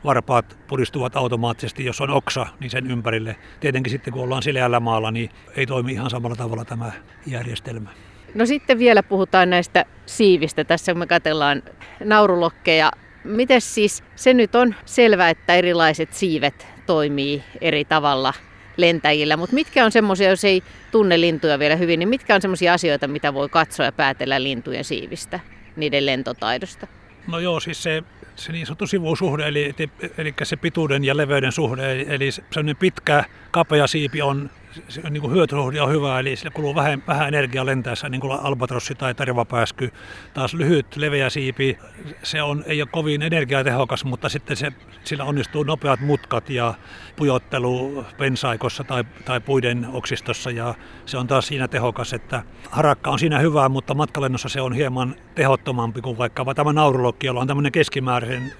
varpaat 0.03 0.57
puristuvat 0.67 1.15
automaattisesti, 1.15 1.85
jos 1.85 2.01
on 2.01 2.09
oksa, 2.09 2.47
niin 2.59 2.69
sen 2.69 2.91
ympärille. 2.91 3.35
Tietenkin 3.59 3.91
sitten 3.91 4.13
kun 4.13 4.23
ollaan 4.23 4.43
sileällä 4.43 4.79
maalla, 4.79 5.11
niin 5.11 5.29
ei 5.55 5.65
toimi 5.65 5.91
ihan 5.91 6.09
samalla 6.09 6.35
tavalla 6.35 6.65
tämä 6.65 6.91
järjestelmä. 7.27 7.89
No 8.35 8.45
sitten 8.45 8.79
vielä 8.79 9.03
puhutaan 9.03 9.49
näistä 9.49 9.85
siivistä. 10.05 10.63
Tässä 10.63 10.93
me 10.93 11.07
katsellaan 11.07 11.63
naurulokkeja. 12.03 12.91
Miten 13.23 13.61
siis, 13.61 14.03
se 14.15 14.33
nyt 14.33 14.55
on 14.55 14.75
selvää, 14.85 15.29
että 15.29 15.55
erilaiset 15.55 16.13
siivet 16.13 16.67
toimii 16.85 17.43
eri 17.61 17.85
tavalla 17.85 18.33
lentäjillä, 18.77 19.37
mutta 19.37 19.53
mitkä 19.53 19.85
on 19.85 19.91
semmoisia, 19.91 20.29
jos 20.29 20.43
ei 20.43 20.63
tunne 20.91 21.21
lintuja 21.21 21.59
vielä 21.59 21.75
hyvin, 21.75 21.99
niin 21.99 22.09
mitkä 22.09 22.35
on 22.35 22.41
semmoisia 22.41 22.73
asioita, 22.73 23.07
mitä 23.07 23.33
voi 23.33 23.49
katsoa 23.49 23.85
ja 23.85 23.91
päätellä 23.91 24.43
lintujen 24.43 24.83
siivistä, 24.83 25.39
niiden 25.75 26.05
lentotaidosta? 26.05 26.87
No 27.27 27.39
joo, 27.39 27.59
siis 27.59 27.83
se 27.83 28.03
se 28.35 28.51
niin 28.51 28.65
sanottu 28.65 28.87
sivusuhde, 28.87 29.47
eli, 29.47 29.75
eli 30.17 30.33
se 30.43 30.55
pituuden 30.55 31.03
ja 31.03 31.17
leveyden 31.17 31.51
suhde, 31.51 32.01
eli 32.01 32.31
sellainen 32.31 32.75
pitkä, 32.75 33.23
kapea 33.51 33.87
siipi 33.87 34.21
on 34.21 34.49
se 34.87 35.09
niin 35.09 35.21
kuin 35.21 35.33
on 35.81 35.91
hyvä, 35.91 36.19
eli 36.19 36.35
sillä 36.35 36.51
kuluu 36.51 36.75
vähän, 36.75 37.03
vähän 37.07 37.27
energiaa 37.27 37.65
lentäessä, 37.65 38.09
niin 38.09 38.21
kuin 38.21 38.39
albatrossi 38.41 38.95
tai 38.95 39.15
tervapääsky. 39.15 39.91
Taas 40.33 40.53
lyhyt, 40.53 40.95
leveä 40.95 41.29
siipi, 41.29 41.77
se 42.23 42.41
on, 42.41 42.63
ei 42.67 42.81
ole 42.81 42.89
kovin 42.91 43.21
energiatehokas, 43.21 44.05
mutta 44.05 44.29
sitten 44.29 44.57
se, 44.57 44.71
sillä 45.03 45.23
onnistuu 45.23 45.63
nopeat 45.63 45.99
mutkat 45.99 46.49
ja 46.49 46.73
pujottelu 47.15 48.05
pensaikossa 48.17 48.83
tai, 48.83 49.03
tai 49.25 49.39
puiden 49.39 49.87
oksistossa, 49.93 50.51
ja 50.51 50.75
se 51.05 51.17
on 51.17 51.27
taas 51.27 51.47
siinä 51.47 51.67
tehokas, 51.67 52.13
että 52.13 52.43
harakka 52.69 53.11
on 53.11 53.19
siinä 53.19 53.39
hyvää, 53.39 53.69
mutta 53.69 53.93
matkalennossa 53.93 54.49
se 54.49 54.61
on 54.61 54.73
hieman 54.73 55.15
tehottomampi 55.35 56.01
kuin 56.01 56.17
vaikka 56.17 56.53
tämä 56.55 56.73
naurulokki, 56.73 57.27
jolla 57.27 57.41
on 57.41 57.47
tämmöinen 57.47 57.71
keskimääräisen 57.71 58.53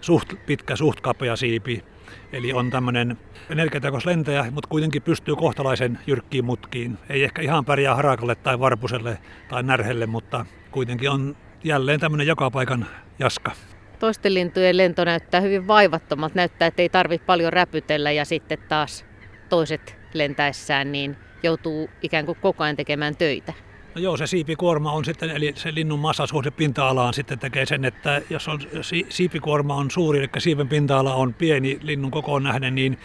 suht 0.00 0.32
pitkä, 0.46 0.76
suht 0.76 1.00
kapea 1.00 1.36
siipi, 1.36 1.84
Eli 2.32 2.52
on 2.52 2.70
tämmöinen 2.70 3.18
energiatehokas 3.50 4.06
lentäjä, 4.06 4.50
mutta 4.50 4.68
kuitenkin 4.68 5.02
pystyy 5.02 5.36
kohtalaisen 5.36 5.98
jyrkkiin 6.06 6.44
mutkiin. 6.44 6.98
Ei 7.08 7.24
ehkä 7.24 7.42
ihan 7.42 7.64
pärjää 7.64 7.94
harakalle 7.94 8.34
tai 8.34 8.60
varpuselle 8.60 9.18
tai 9.48 9.62
närhelle, 9.62 10.06
mutta 10.06 10.46
kuitenkin 10.70 11.10
on 11.10 11.36
jälleen 11.64 12.00
tämmöinen 12.00 12.26
joka 12.26 12.50
paikan 12.50 12.86
jaska. 13.18 13.52
Toisten 13.98 14.34
lintujen 14.34 14.76
lento 14.76 15.04
näyttää 15.04 15.40
hyvin 15.40 15.66
vaivattomalta. 15.66 16.34
Näyttää, 16.34 16.68
että 16.68 16.82
ei 16.82 16.88
tarvitse 16.88 17.26
paljon 17.26 17.52
räpytellä 17.52 18.12
ja 18.12 18.24
sitten 18.24 18.58
taas 18.68 19.04
toiset 19.48 19.98
lentäessään 20.14 20.92
niin 20.92 21.16
joutuu 21.42 21.90
ikään 22.02 22.26
kuin 22.26 22.38
koko 22.40 22.64
ajan 22.64 22.76
tekemään 22.76 23.16
töitä. 23.16 23.52
No 23.96 24.02
joo, 24.02 24.16
se 24.16 24.26
siipikuorma 24.26 24.92
on 24.92 25.04
sitten, 25.04 25.30
eli 25.30 25.52
se 25.56 25.74
linnun 25.74 25.98
massasuhde 25.98 26.50
pinta-alaan 26.50 27.14
sitten 27.14 27.38
tekee 27.38 27.66
sen, 27.66 27.84
että 27.84 28.22
jos 28.30 28.48
on, 28.48 28.60
siipikuorma 29.08 29.74
on 29.74 29.90
suuri, 29.90 30.18
eli 30.18 30.28
siiven 30.38 30.68
pinta-ala 30.68 31.14
on 31.14 31.34
pieni 31.34 31.78
linnun 31.82 32.10
kokoon 32.10 32.42
nähden, 32.42 32.74
niin 32.74 32.98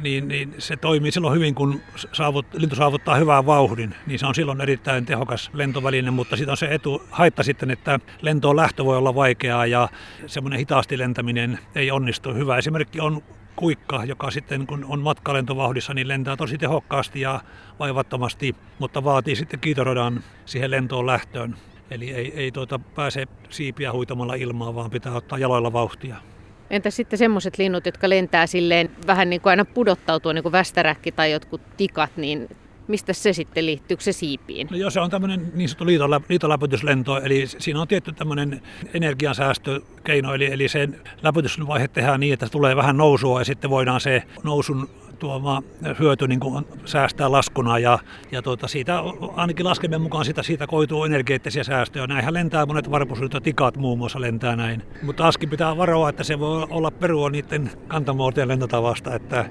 niin, 0.00 0.28
niin 0.28 0.54
se 0.58 0.76
toimii 0.76 1.12
silloin 1.12 1.34
hyvin, 1.34 1.54
kun 1.54 1.80
saavut, 2.12 2.46
lintu 2.54 2.76
saavuttaa 2.76 3.16
hyvää 3.16 3.46
vauhdin, 3.46 3.94
niin 4.06 4.18
se 4.18 4.26
on 4.26 4.34
silloin 4.34 4.60
erittäin 4.60 5.06
tehokas 5.06 5.50
lentoväline, 5.52 6.10
mutta 6.10 6.36
siitä 6.36 6.52
on 6.52 6.56
se 6.56 6.74
etu, 6.74 7.02
haitta 7.10 7.42
sitten, 7.42 7.70
että 7.70 8.00
lentoon 8.22 8.56
lähtö 8.56 8.84
voi 8.84 8.96
olla 8.96 9.14
vaikeaa 9.14 9.66
ja 9.66 9.88
semmoinen 10.26 10.58
hitaasti 10.58 10.98
lentäminen 10.98 11.58
ei 11.74 11.90
onnistu. 11.90 12.34
Hyvä 12.34 12.58
esimerkki 12.58 13.00
on 13.00 13.22
kuikka, 13.56 14.04
joka 14.04 14.30
sitten 14.30 14.66
kun 14.66 14.84
on 14.84 15.00
matkalentovauhdissa, 15.00 15.94
niin 15.94 16.08
lentää 16.08 16.36
tosi 16.36 16.58
tehokkaasti 16.58 17.20
ja 17.20 17.40
vaivattomasti, 17.78 18.56
mutta 18.78 19.04
vaatii 19.04 19.36
sitten 19.36 19.60
kiitorodan 19.60 20.24
siihen 20.44 20.70
lentoon 20.70 21.06
lähtöön. 21.06 21.56
Eli 21.90 22.10
ei, 22.10 22.32
ei 22.36 22.52
tuota 22.52 22.78
pääse 22.78 23.26
siipiä 23.50 23.92
huitamalla 23.92 24.34
ilmaa, 24.34 24.74
vaan 24.74 24.90
pitää 24.90 25.14
ottaa 25.14 25.38
jaloilla 25.38 25.72
vauhtia. 25.72 26.16
Entä 26.70 26.90
sitten 26.90 27.18
semmoiset 27.18 27.58
linnut, 27.58 27.86
jotka 27.86 28.08
lentää 28.08 28.46
silleen 28.46 28.90
vähän 29.06 29.30
niin 29.30 29.40
kuin 29.40 29.50
aina 29.50 29.64
pudottautua, 29.64 30.32
niin 30.32 30.42
kuin 30.42 30.52
västäräkki 30.52 31.12
tai 31.12 31.32
jotkut 31.32 31.60
tikat, 31.76 32.16
niin 32.16 32.48
Mistä 32.88 33.12
se 33.12 33.32
sitten 33.32 33.66
liittyy, 33.66 33.96
se 34.00 34.12
siipiin? 34.12 34.68
No 34.70 34.76
joo, 34.76 34.90
se 34.90 35.00
on 35.00 35.10
tämmöinen 35.10 35.52
niin 35.54 35.68
sanottu 35.68 35.84
liitoläpytyslento, 36.28 37.20
eli 37.20 37.46
siinä 37.46 37.80
on 37.80 37.88
tietty 37.88 38.12
tämmöinen 38.12 38.62
energiansäästökeino, 38.94 40.34
eli, 40.34 40.46
eli 40.46 40.68
sen 40.68 41.00
läpytysvaihe 41.22 41.88
tehdään 41.88 42.20
niin, 42.20 42.32
että 42.32 42.48
tulee 42.48 42.76
vähän 42.76 42.96
nousua 42.96 43.40
ja 43.40 43.44
sitten 43.44 43.70
voidaan 43.70 44.00
se 44.00 44.22
nousun 44.44 44.88
tuoma 45.18 45.62
hyöty 45.98 46.28
niin 46.28 46.40
kuin 46.40 46.66
säästää 46.84 47.32
laskuna 47.32 47.78
ja, 47.78 47.98
ja 48.32 48.42
tuota, 48.42 48.68
siitä 48.68 49.00
ainakin 49.36 49.66
laskemme 49.66 49.98
mukaan 49.98 50.24
sitä, 50.24 50.42
siitä 50.42 50.66
koituu 50.66 51.04
energeettisiä 51.04 51.64
säästöjä. 51.64 52.06
Näinhän 52.06 52.34
lentää 52.34 52.66
monet 52.66 52.90
varpusylyt 52.90 53.36
tikat 53.42 53.76
muun 53.76 53.98
muassa 53.98 54.20
lentää 54.20 54.56
näin. 54.56 54.82
Mutta 55.02 55.26
askin 55.26 55.50
pitää 55.50 55.76
varoa, 55.76 56.08
että 56.08 56.24
se 56.24 56.38
voi 56.38 56.66
olla 56.70 56.90
perua 56.90 57.30
niiden 57.30 57.70
kantamuotojen 57.88 58.48
lentotavasta, 58.48 59.14
että, 59.14 59.44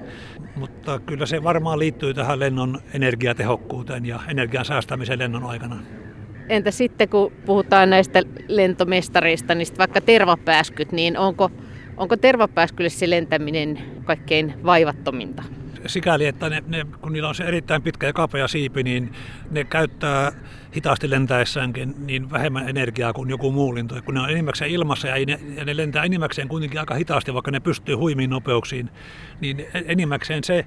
mutta 0.56 0.98
kyllä 0.98 1.26
se 1.26 1.42
varmaan 1.42 1.78
liittyy 1.78 2.14
tähän 2.14 2.40
lennon 2.40 2.80
energiatehokkuuteen 2.94 4.06
ja 4.06 4.20
energian 4.28 4.64
säästämiseen 4.64 5.18
lennon 5.18 5.44
aikana. 5.44 5.76
Entä 6.48 6.70
sitten 6.70 7.08
kun 7.08 7.32
puhutaan 7.46 7.90
näistä 7.90 8.22
lentomestareista, 8.48 9.54
niin 9.54 9.66
vaikka 9.78 10.00
tervapääskyt, 10.00 10.92
niin 10.92 11.18
onko, 11.18 11.50
onko 11.96 12.16
tervapääskylle 12.16 12.90
se 12.90 13.10
lentäminen 13.10 13.78
kaikkein 14.04 14.54
vaivattominta? 14.64 15.42
Sikäli, 15.86 16.26
että 16.26 16.50
ne, 16.50 16.62
ne, 16.66 16.86
kun 17.00 17.12
niillä 17.12 17.28
on 17.28 17.34
se 17.34 17.44
erittäin 17.44 17.82
pitkä 17.82 18.06
ja 18.06 18.12
kapea 18.12 18.48
siipi, 18.48 18.82
niin 18.82 19.12
ne 19.50 19.64
käyttää 19.64 20.32
hitaasti 20.76 21.10
lentäessäänkin 21.10 21.94
niin 22.06 22.30
vähemmän 22.30 22.68
energiaa 22.68 23.12
kuin 23.12 23.30
joku 23.30 23.52
muu 23.52 23.74
lintu. 23.74 23.94
Kun 24.04 24.14
ne 24.14 24.20
on 24.20 24.30
enimmäkseen 24.30 24.70
ilmassa 24.70 25.08
ja 25.08 25.26
ne, 25.26 25.40
ja 25.56 25.64
ne 25.64 25.76
lentää 25.76 26.04
enimmäkseen 26.04 26.48
kuitenkin 26.48 26.80
aika 26.80 26.94
hitaasti, 26.94 27.34
vaikka 27.34 27.50
ne 27.50 27.60
pystyy 27.60 27.94
huimiin 27.94 28.30
nopeuksiin, 28.30 28.90
niin 29.40 29.66
enimmäkseen 29.86 30.44
se 30.44 30.66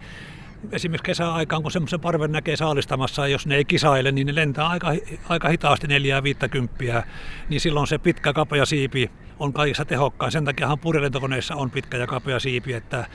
esimerkiksi 0.71 1.05
kesäaikaan, 1.05 1.61
kun 1.61 1.71
semmoisen 1.71 1.99
parven 1.99 2.31
näkee 2.31 2.55
saalistamassa, 2.55 3.27
jos 3.27 3.47
ne 3.47 3.55
ei 3.55 3.65
kisaile, 3.65 4.11
niin 4.11 4.27
ne 4.27 4.35
lentää 4.35 4.67
aika, 4.67 4.93
aika 5.29 5.49
hitaasti 5.49 5.87
neljää 5.87 6.23
viittäkymppiä, 6.23 7.03
niin 7.49 7.61
silloin 7.61 7.87
se 7.87 7.97
pitkä 7.97 8.33
kapea 8.33 8.65
siipi 8.65 9.11
on 9.39 9.53
kaikissa 9.53 9.85
tehokkain. 9.85 10.31
Sen 10.31 10.45
takiahan 10.45 10.79
purjelentokoneissa 10.79 11.55
on 11.55 11.71
pitkä 11.71 11.97
ja 11.97 12.07
kapea 12.07 12.39
siipi, 12.39 12.73
että, 12.73 13.05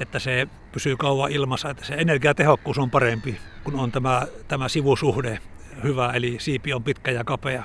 että 0.00 0.18
se 0.18 0.48
pysyy 0.72 0.96
kauan 0.96 1.32
ilmassa, 1.32 1.70
että 1.70 1.84
se 1.84 1.94
energiatehokkuus 1.94 2.78
on 2.78 2.90
parempi, 2.90 3.36
kun 3.64 3.74
on 3.80 3.92
tämä, 3.92 4.26
tämä 4.48 4.68
sivusuhde 4.68 5.38
hyvä, 5.84 6.12
eli 6.14 6.36
siipi 6.40 6.72
on 6.72 6.84
pitkä 6.84 7.10
ja 7.10 7.24
kapea. 7.24 7.62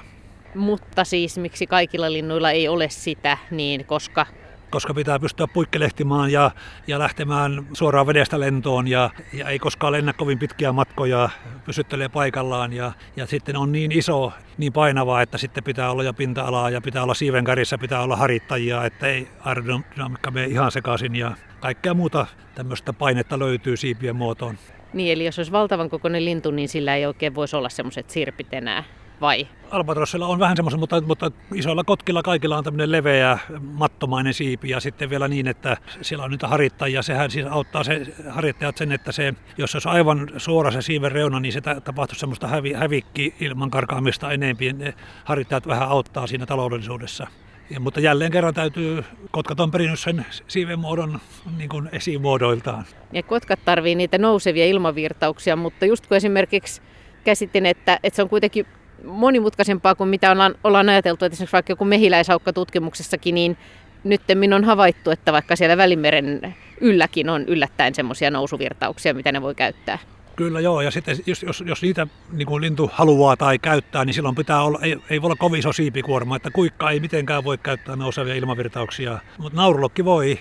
Mutta 0.55 1.03
siis 1.03 1.37
miksi 1.37 1.67
kaikilla 1.67 2.13
linnuilla 2.13 2.51
ei 2.51 2.67
ole 2.67 2.89
sitä, 2.89 3.37
niin 3.51 3.85
koska 3.85 4.25
koska 4.73 4.93
pitää 4.93 5.19
pystyä 5.19 5.47
puikkelehtimaan 5.47 6.31
ja, 6.31 6.51
ja 6.87 6.99
lähtemään 6.99 7.67
suoraan 7.73 8.07
vedestä 8.07 8.39
lentoon 8.39 8.87
ja, 8.87 9.09
ja 9.33 9.49
ei 9.49 9.59
koskaan 9.59 9.93
lennä 9.93 10.13
kovin 10.13 10.39
pitkiä 10.39 10.71
matkoja, 10.71 11.29
pysyttelee 11.65 12.09
paikallaan 12.09 12.73
ja, 12.73 12.91
ja 13.15 13.25
sitten 13.25 13.57
on 13.57 13.71
niin 13.71 13.91
iso, 13.91 14.31
niin 14.57 14.73
painavaa, 14.73 15.21
että 15.21 15.37
sitten 15.37 15.63
pitää 15.63 15.91
olla 15.91 16.03
jo 16.03 16.13
pinta-alaa 16.13 16.69
ja 16.69 16.81
pitää 16.81 17.03
olla 17.03 17.13
siivenkärjissä, 17.13 17.77
pitää 17.77 18.01
olla 18.01 18.15
harittajia, 18.15 18.85
että 18.85 19.07
ei 19.07 19.27
aerodynamiikka 19.39 20.31
mene 20.31 20.47
ihan 20.47 20.71
sekaisin 20.71 21.15
ja 21.15 21.31
kaikkea 21.59 21.93
muuta 21.93 22.25
tämmöistä 22.55 22.93
painetta 22.93 23.39
löytyy 23.39 23.77
siipien 23.77 24.15
muotoon. 24.15 24.57
Niin, 24.93 25.13
eli 25.13 25.25
jos 25.25 25.39
olisi 25.39 25.51
valtavan 25.51 25.89
kokoinen 25.89 26.25
lintu, 26.25 26.51
niin 26.51 26.69
sillä 26.69 26.95
ei 26.95 27.05
oikein 27.05 27.35
voisi 27.35 27.55
olla 27.55 27.69
semmoiset 27.69 28.09
sirpit 28.09 28.53
enää 28.53 28.83
vai? 29.21 29.47
Albatrossilla 29.71 30.27
on 30.27 30.39
vähän 30.39 30.55
semmoisen, 30.55 30.79
mutta, 30.79 31.01
mutta 31.01 31.31
isoilla 31.55 31.83
kotkilla 31.83 32.23
kaikilla 32.23 32.57
on 32.57 32.63
tämmöinen 32.63 32.91
leveä 32.91 33.37
mattomainen 33.61 34.33
siipi 34.33 34.69
ja 34.69 34.79
sitten 34.79 35.09
vielä 35.09 35.27
niin, 35.27 35.47
että 35.47 35.77
siellä 36.01 36.25
on 36.25 36.31
niitä 36.31 36.47
harittajia. 36.47 37.01
Sehän 37.01 37.31
siis 37.31 37.45
auttaa 37.45 37.83
se 37.83 38.13
harittajat 38.29 38.77
sen, 38.77 38.91
että 38.91 39.11
se, 39.11 39.33
jos 39.57 39.75
olisi 39.75 39.89
aivan 39.89 40.29
suora 40.37 40.71
se 40.71 40.81
siiven 40.81 41.11
reuna, 41.11 41.39
niin 41.39 41.53
se 41.53 41.61
tapahtuu 41.61 42.15
semmoista 42.15 42.47
hävi, 42.47 42.73
hävikki 42.73 43.35
ilman 43.39 43.71
karkaamista 43.71 44.31
enempi. 44.31 44.73
Ne 44.73 44.93
harittajat 45.25 45.67
vähän 45.67 45.89
auttaa 45.89 46.27
siinä 46.27 46.45
taloudellisuudessa. 46.45 47.27
Ja, 47.69 47.79
mutta 47.79 47.99
jälleen 47.99 48.31
kerran 48.31 48.53
täytyy, 48.53 49.03
kotkat 49.31 49.59
on 49.59 49.71
perinnyt 49.71 49.99
sen 49.99 50.25
siiven 50.47 50.79
muodon 50.79 51.19
niin 51.57 51.69
kuin 51.69 51.89
esimuodoiltaan. 51.91 52.85
Ja 53.13 53.23
kotkat 53.23 53.59
tarvii 53.65 53.95
niitä 53.95 54.17
nousevia 54.17 54.65
ilmavirtauksia, 54.65 55.55
mutta 55.55 55.85
just 55.85 56.07
kun 56.07 56.17
esimerkiksi 56.17 56.81
käsitin, 57.23 57.65
että, 57.65 57.99
että 58.03 58.15
se 58.15 58.23
on 58.23 58.29
kuitenkin 58.29 58.65
monimutkaisempaa 59.03 59.95
kuin 59.95 60.09
mitä 60.09 60.31
ollaan, 60.31 60.55
ollaan 60.63 60.89
ajateltu, 60.89 61.25
että 61.25 61.33
esimerkiksi 61.33 61.53
vaikka 61.53 61.71
joku 61.71 61.85
mehiläisaukka 61.85 62.53
tutkimuksessakin, 62.53 63.35
niin 63.35 63.57
nyt 64.03 64.21
on 64.55 64.63
havaittu, 64.63 65.11
että 65.11 65.33
vaikka 65.33 65.55
siellä 65.55 65.77
Välimeren 65.77 66.55
ylläkin 66.81 67.29
on 67.29 67.45
yllättäen 67.47 67.95
semmoisia 67.95 68.31
nousuvirtauksia, 68.31 69.13
mitä 69.13 69.31
ne 69.31 69.41
voi 69.41 69.55
käyttää. 69.55 69.99
Kyllä 70.35 70.59
joo, 70.59 70.81
ja 70.81 70.91
sitten 70.91 71.17
jos, 71.25 71.43
jos, 71.43 71.63
jos 71.67 71.81
niitä 71.81 72.07
niin 72.31 72.45
kuin 72.45 72.61
lintu 72.61 72.89
haluaa 72.93 73.37
tai 73.37 73.59
käyttää, 73.59 74.05
niin 74.05 74.13
silloin 74.13 74.35
pitää 74.35 74.63
olla, 74.63 74.79
ei, 74.81 74.97
ei 75.09 75.21
voi 75.21 75.27
olla 75.27 75.35
kovin 75.35 75.59
iso 75.59 75.73
siipikuorma, 75.73 76.35
että 76.35 76.51
kuikka 76.51 76.91
ei 76.91 76.99
mitenkään 76.99 77.43
voi 77.43 77.57
käyttää 77.57 77.95
nousevia 77.95 78.35
ilmavirtauksia, 78.35 79.19
mutta 79.37 79.57
naurulokki 79.57 80.05
voi, 80.05 80.39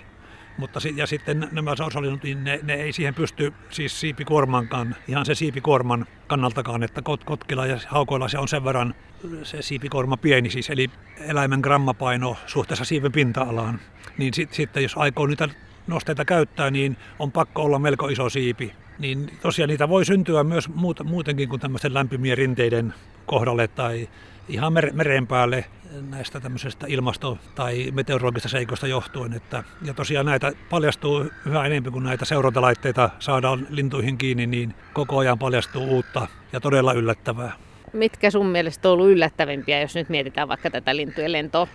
mutta 0.63 0.81
ja 0.97 1.07
sitten 1.07 1.49
nämä 1.53 1.77
sorsalinnut, 1.77 2.23
niin 2.23 2.45
ne, 2.45 2.61
ne, 2.63 2.75
ei 2.75 2.93
siihen 2.93 3.15
pysty 3.15 3.53
siis 3.71 4.01
siipikuormankaan, 4.01 4.97
ihan 5.09 5.27
se 5.27 5.35
siipikuorman 5.35 6.07
kannaltakaan, 6.27 6.83
että 6.83 7.03
kot, 7.03 7.25
kotkilla 7.25 7.67
ja 7.67 7.79
haukoilla 7.87 8.29
se 8.29 8.39
on 8.39 8.49
sen 8.49 8.65
verran 8.65 8.95
se 9.43 9.63
siipikuorma 9.63 10.17
pieni 10.17 10.51
siis, 10.51 10.71
eli 10.71 10.91
eläimen 11.21 11.61
grammapaino 11.61 12.37
suhteessa 12.47 12.85
siiven 12.85 13.13
pinta-alaan. 13.13 13.81
Niin 14.19 14.35
sit, 14.35 14.53
sitten 14.53 14.83
jos 14.83 14.97
aikoo 14.97 15.27
niitä 15.27 15.49
nosteita 15.87 16.25
käyttää, 16.25 16.71
niin 16.71 16.97
on 17.19 17.33
pakko 17.33 17.63
olla 17.63 17.79
melko 17.79 18.09
iso 18.09 18.29
siipi. 18.29 18.73
Niin 18.99 19.31
tosiaan 19.43 19.69
niitä 19.69 19.89
voi 19.89 20.05
syntyä 20.05 20.45
myös 20.45 20.69
muutenkin 21.05 21.49
kuin 21.49 21.61
tämmöisten 21.61 21.95
lämpimien 21.95 22.39
rinteiden 22.39 22.95
kohdalle 23.27 23.69
tai 23.69 24.09
ihan 24.49 24.73
meren 24.93 25.27
päälle 25.27 25.65
näistä 26.11 26.41
tämmöisestä 26.41 26.87
ilmasto- 26.89 27.39
tai 27.55 27.91
meteorologisista 27.93 28.49
seikoista 28.49 28.87
johtuen. 28.87 29.33
Että, 29.33 29.65
ja 29.85 29.95
tosiaan 29.95 30.27
näitä 30.27 30.53
paljastuu 30.71 31.31
yhä 31.47 31.67
enemmän, 31.67 31.93
kun 31.93 32.05
näitä 32.05 32.25
seurantalaitteita 32.25 33.11
saadaan 33.19 33.67
lintuihin 33.71 34.19
kiinni, 34.19 34.47
niin 34.47 34.75
koko 34.93 35.19
ajan 35.19 35.39
paljastuu 35.39 35.85
uutta 35.85 36.27
ja 36.53 36.61
todella 36.61 36.93
yllättävää. 36.93 37.53
Mitkä 37.93 38.31
sun 38.31 38.47
mielestä 38.47 38.89
on 38.89 38.93
ollut 38.93 39.09
yllättävimpiä, 39.09 39.81
jos 39.81 39.95
nyt 39.95 40.09
mietitään 40.09 40.49
vaikka 40.49 40.71
tätä 40.71 40.97
lintujen 40.97 41.33
lentoa? 41.33 41.69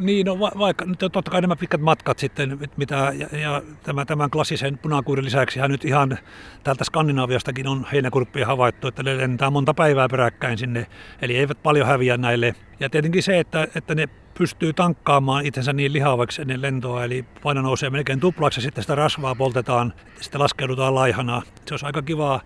Niin, 0.00 0.26
no 0.26 0.40
va- 0.40 0.52
vaikka 0.58 0.84
nyt 0.84 0.98
totta 0.98 1.30
kai 1.30 1.40
nämä 1.40 1.56
pitkät 1.56 1.80
matkat 1.80 2.18
sitten, 2.18 2.58
mitä, 2.76 3.12
ja, 3.18 3.38
ja 3.38 3.62
tämä, 3.82 4.04
tämän 4.04 4.30
klassisen 4.30 4.78
punakuurin 4.78 5.24
lisäksi 5.24 5.60
nyt 5.68 5.84
ihan 5.84 6.18
täältä 6.64 6.84
Skandinaaviastakin 6.84 7.68
on 7.68 7.86
heinäkurppia 7.92 8.46
havaittu, 8.46 8.88
että 8.88 9.02
ne 9.02 9.16
lentää 9.16 9.50
monta 9.50 9.74
päivää 9.74 10.08
peräkkäin 10.08 10.58
sinne, 10.58 10.86
eli 11.22 11.36
eivät 11.36 11.62
paljon 11.62 11.86
häviä 11.86 12.16
näille. 12.16 12.54
Ja 12.80 12.90
tietenkin 12.90 13.22
se, 13.22 13.38
että, 13.38 13.68
että 13.74 13.94
ne 13.94 14.08
pystyy 14.38 14.72
tankkaamaan 14.72 15.46
itsensä 15.46 15.72
niin 15.72 15.92
lihavaksi 15.92 16.42
ennen 16.42 16.62
lentoa, 16.62 17.04
eli 17.04 17.24
paino 17.42 17.62
nousee 17.62 17.90
melkein 17.90 18.20
tuplaksi 18.20 18.58
ja 18.58 18.62
sitten 18.62 18.84
sitä 18.84 18.94
rasvaa 18.94 19.34
poltetaan, 19.34 19.92
sitten 20.20 20.40
laskeudutaan 20.40 20.94
laihana. 20.94 21.42
Se 21.66 21.74
olisi 21.74 21.86
aika 21.86 22.02
kivaa 22.02 22.40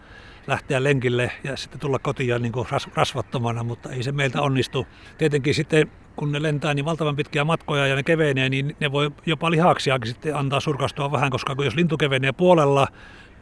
lähteä 0.47 0.85
lenkille 0.85 1.33
ja 1.45 1.57
sitten 1.57 1.81
tulla 1.81 1.99
kotiin 1.99 2.43
niin 2.43 2.53
kuin 2.53 2.69
rasvattomana, 2.95 3.65
mutta 3.65 3.91
ei 3.91 4.03
se 4.03 4.13
meiltä 4.13 4.43
onnistu. 4.43 4.87
Tietenkin 5.19 5.55
sitten 5.55 5.91
kun 6.21 6.33
ne 6.33 6.43
lentää 6.43 6.75
niin 6.75 6.85
valtavan 6.85 7.17
pitkiä 7.17 7.45
matkoja 7.45 7.87
ja 7.87 7.97
ne 7.97 8.03
kevenee, 8.03 8.49
niin 8.49 8.77
ne 8.81 8.93
voi 8.93 9.11
jopa 9.27 9.51
lihaksiakin 9.51 10.13
sitten 10.13 10.37
antaa 10.37 10.61
surkastua 10.61 11.13
vähän, 11.13 11.31
koska 11.31 11.57
jos 11.65 11.75
lintu 11.75 11.97
kevenee 11.97 12.33
puolella, 12.33 12.89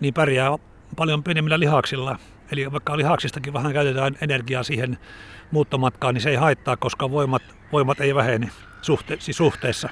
niin 0.00 0.14
pärjää 0.14 0.56
paljon 0.96 1.22
pienemmillä 1.22 1.60
lihaksilla. 1.60 2.18
Eli 2.52 2.72
vaikka 2.72 2.96
lihaksistakin 2.96 3.52
vähän 3.52 3.72
käytetään 3.72 4.16
energiaa 4.22 4.62
siihen 4.62 4.98
muuttomatkaan, 5.50 6.14
niin 6.14 6.22
se 6.22 6.30
ei 6.30 6.36
haittaa, 6.36 6.76
koska 6.76 7.10
voimat, 7.10 7.42
voimat 7.72 8.00
ei 8.00 8.14
vähene 8.14 8.48
suhte, 8.82 9.16
siis 9.20 9.36
suhteessa. 9.36 9.88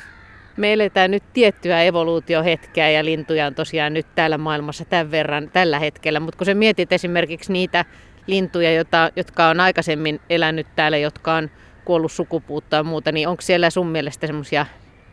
Me 0.56 0.72
eletään 0.72 1.10
nyt 1.10 1.32
tiettyä 1.32 1.82
evoluutiohetkeä 1.82 2.90
ja 2.90 3.04
lintuja 3.04 3.46
on 3.46 3.54
tosiaan 3.54 3.94
nyt 3.94 4.06
täällä 4.14 4.38
maailmassa 4.38 4.84
tämän 4.84 5.10
verran 5.10 5.50
tällä 5.52 5.78
hetkellä, 5.78 6.20
mutta 6.20 6.38
kun 6.38 6.46
sä 6.46 6.54
mietit 6.54 6.92
esimerkiksi 6.92 7.52
niitä 7.52 7.84
lintuja, 8.26 8.72
jota, 8.72 9.10
jotka 9.16 9.48
on 9.48 9.60
aikaisemmin 9.60 10.20
elänyt 10.30 10.66
täällä, 10.76 10.96
jotka 10.96 11.34
on 11.34 11.50
kuollut 11.86 12.12
sukupuuttoa 12.12 12.78
ja 12.78 12.84
muuta, 12.84 13.12
niin 13.12 13.28
onko 13.28 13.42
siellä 13.42 13.70
sun 13.70 13.86
mielestä 13.86 14.26
semmoisia 14.26 14.66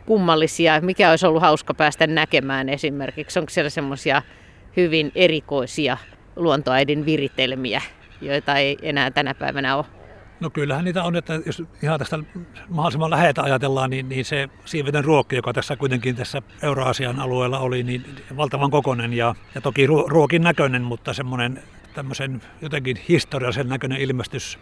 kummallisia, 0.06 0.80
mikä 0.80 1.10
olisi 1.10 1.26
ollut 1.26 1.42
hauska 1.42 1.74
päästä 1.74 2.06
näkemään 2.06 2.68
esimerkiksi? 2.68 3.38
Onko 3.38 3.50
siellä 3.50 3.70
semmoisia 3.70 4.22
hyvin 4.76 5.12
erikoisia 5.14 5.96
luontoäidin 6.36 7.06
viritelmiä, 7.06 7.82
joita 8.20 8.56
ei 8.56 8.76
enää 8.82 9.10
tänä 9.10 9.34
päivänä 9.34 9.76
ole? 9.76 9.84
No 10.40 10.50
kyllähän 10.50 10.84
niitä 10.84 11.02
on, 11.02 11.16
että 11.16 11.40
jos 11.46 11.62
ihan 11.82 11.98
tästä 11.98 12.18
mahdollisimman 12.68 13.10
lähetä 13.10 13.42
ajatellaan, 13.42 13.90
niin, 13.90 14.08
niin 14.08 14.24
se 14.24 14.48
siiveten 14.64 15.04
ruokki, 15.04 15.36
joka 15.36 15.52
tässä 15.52 15.76
kuitenkin 15.76 16.16
tässä 16.16 16.42
Euraasian 16.62 17.20
alueella 17.20 17.58
oli, 17.58 17.82
niin 17.82 18.04
valtavan 18.36 18.70
kokonen 18.70 19.12
ja, 19.12 19.34
ja 19.54 19.60
toki 19.60 19.86
ruokin 19.86 20.42
näköinen, 20.42 20.82
mutta 20.82 21.12
semmoinen 21.12 21.62
tämmöisen 21.94 22.42
jotenkin 22.62 22.96
historiallisen 23.08 23.68
näköinen 23.68 24.00
ilmestys 24.00 24.58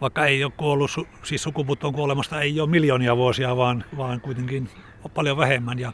vaikka 0.00 0.26
ei 0.26 0.44
ole 0.44 0.52
kuollut, 0.56 0.90
siis 1.22 1.42
sukupuuttoon 1.42 1.94
kuolemasta 1.94 2.40
ei 2.40 2.60
ole 2.60 2.70
miljoonia 2.70 3.16
vuosia, 3.16 3.56
vaan, 3.56 3.84
vaan 3.96 4.20
kuitenkin 4.20 4.68
paljon 5.14 5.36
vähemmän. 5.36 5.78
Ja, 5.78 5.92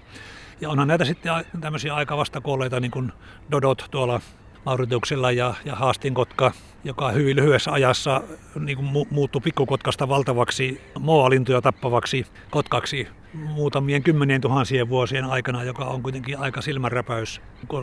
ja 0.60 0.70
onhan 0.70 0.88
näitä 0.88 1.04
sitten 1.04 1.32
tämmöisiä 1.60 1.94
aika 1.94 2.16
vasta 2.16 2.40
kuolleita, 2.40 2.80
niin 2.80 2.90
kuin 2.90 3.12
Dodot 3.50 3.86
tuolla 3.90 4.20
Mauritiuksilla 4.66 5.32
ja, 5.32 5.54
ja 5.64 5.74
Haastinkotka, 5.74 6.52
joka 6.84 7.10
hyvin 7.10 7.36
lyhyessä 7.36 7.72
ajassa 7.72 8.22
niin 8.60 8.76
kuin 8.76 8.88
mu- 8.88 9.06
muuttui 9.10 9.40
pikkukotkasta 9.40 10.08
valtavaksi 10.08 10.80
moalintuja 10.98 11.62
tappavaksi 11.62 12.26
kotkaksi. 12.50 13.08
muutamien 13.34 14.02
kymmenien 14.02 14.40
tuhansien 14.40 14.88
vuosien 14.88 15.24
aikana, 15.24 15.64
joka 15.64 15.84
on 15.84 16.02
kuitenkin 16.02 16.38
aika 16.38 16.60
silmänräpäys. 16.60 17.40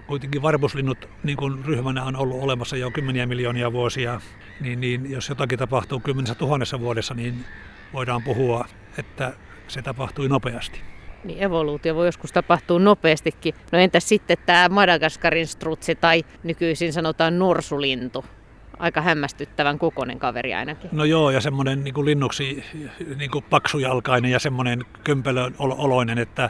Kuitenkin 0.07 0.41
varpuslinnut 0.41 1.09
niin 1.23 1.37
kuin 1.37 1.65
ryhmänä 1.65 2.03
on 2.03 2.15
ollut 2.15 2.43
olemassa 2.43 2.77
jo 2.77 2.91
kymmeniä 2.91 3.25
miljoonia 3.25 3.71
vuosia, 3.71 4.21
niin, 4.59 4.81
niin 4.81 5.11
jos 5.11 5.29
jotakin 5.29 5.59
tapahtuu 5.59 5.99
kymmenessä 5.99 6.35
tuhannessa 6.35 6.79
vuodessa, 6.79 7.13
niin 7.13 7.45
voidaan 7.93 8.23
puhua, 8.23 8.65
että 8.97 9.33
se 9.67 9.81
tapahtui 9.81 10.29
nopeasti. 10.29 10.81
Niin 11.23 11.43
evoluutio 11.43 11.95
voi 11.95 12.05
joskus 12.05 12.31
tapahtua 12.31 12.79
nopeastikin. 12.79 13.53
No 13.71 13.79
entäs 13.79 14.09
sitten 14.09 14.37
tämä 14.45 14.69
Madagaskarin 14.69 15.47
strutsi 15.47 15.95
tai 15.95 16.23
nykyisin 16.43 16.93
sanotaan 16.93 17.39
norsulintu? 17.39 18.25
aika 18.79 19.01
hämmästyttävän 19.01 19.79
kokonen 19.79 20.19
kaveri 20.19 20.53
ainakin. 20.53 20.89
No 20.93 21.05
joo, 21.05 21.29
ja 21.31 21.41
semmoinen 21.41 21.83
niin 21.83 22.05
linnuksi 22.05 22.63
niin 23.15 23.31
kuin 23.31 23.45
paksujalkainen 23.49 24.31
ja 24.31 24.39
semmoinen 24.39 24.85
kömpelön 25.03 25.55
oloinen, 25.57 26.17
että 26.17 26.49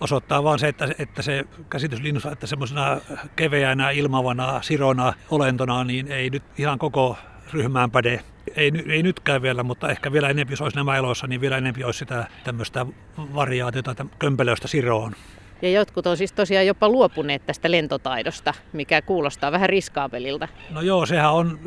osoittaa 0.00 0.44
vaan 0.44 0.58
se, 0.58 0.68
että, 0.68 0.88
että 0.98 1.22
se 1.22 1.44
käsitys 1.70 2.00
linnusta, 2.00 2.32
että 2.32 2.46
semmoisena 2.46 3.00
keveänä, 3.36 3.90
ilmavana, 3.90 4.62
sirona 4.62 5.12
olentona, 5.30 5.84
niin 5.84 6.12
ei 6.12 6.30
nyt 6.30 6.42
ihan 6.58 6.78
koko 6.78 7.18
ryhmään 7.52 7.90
päde. 7.90 8.20
Ei, 8.56 8.72
ei 8.86 9.02
nytkään 9.02 9.42
vielä, 9.42 9.62
mutta 9.62 9.90
ehkä 9.90 10.12
vielä 10.12 10.28
enempi, 10.28 10.52
jos 10.52 10.60
olisi 10.60 10.76
nämä 10.76 10.96
eloissa, 10.96 11.26
niin 11.26 11.40
vielä 11.40 11.56
enempi 11.56 11.84
olisi 11.84 11.98
sitä 11.98 12.26
tämmöistä 12.44 12.86
variaatiota 13.34 14.06
kömpelöstä 14.18 14.68
siroon. 14.68 15.14
Ja 15.62 15.70
jotkut 15.70 16.06
on 16.06 16.16
siis 16.16 16.32
tosiaan 16.32 16.66
jopa 16.66 16.88
luopuneet 16.88 17.46
tästä 17.46 17.70
lentotaidosta, 17.70 18.54
mikä 18.72 19.02
kuulostaa 19.02 19.52
vähän 19.52 19.68
riskaapelilta. 19.68 20.48
No 20.70 20.80
joo, 20.80 21.06
sehän 21.06 21.32
on 21.32 21.58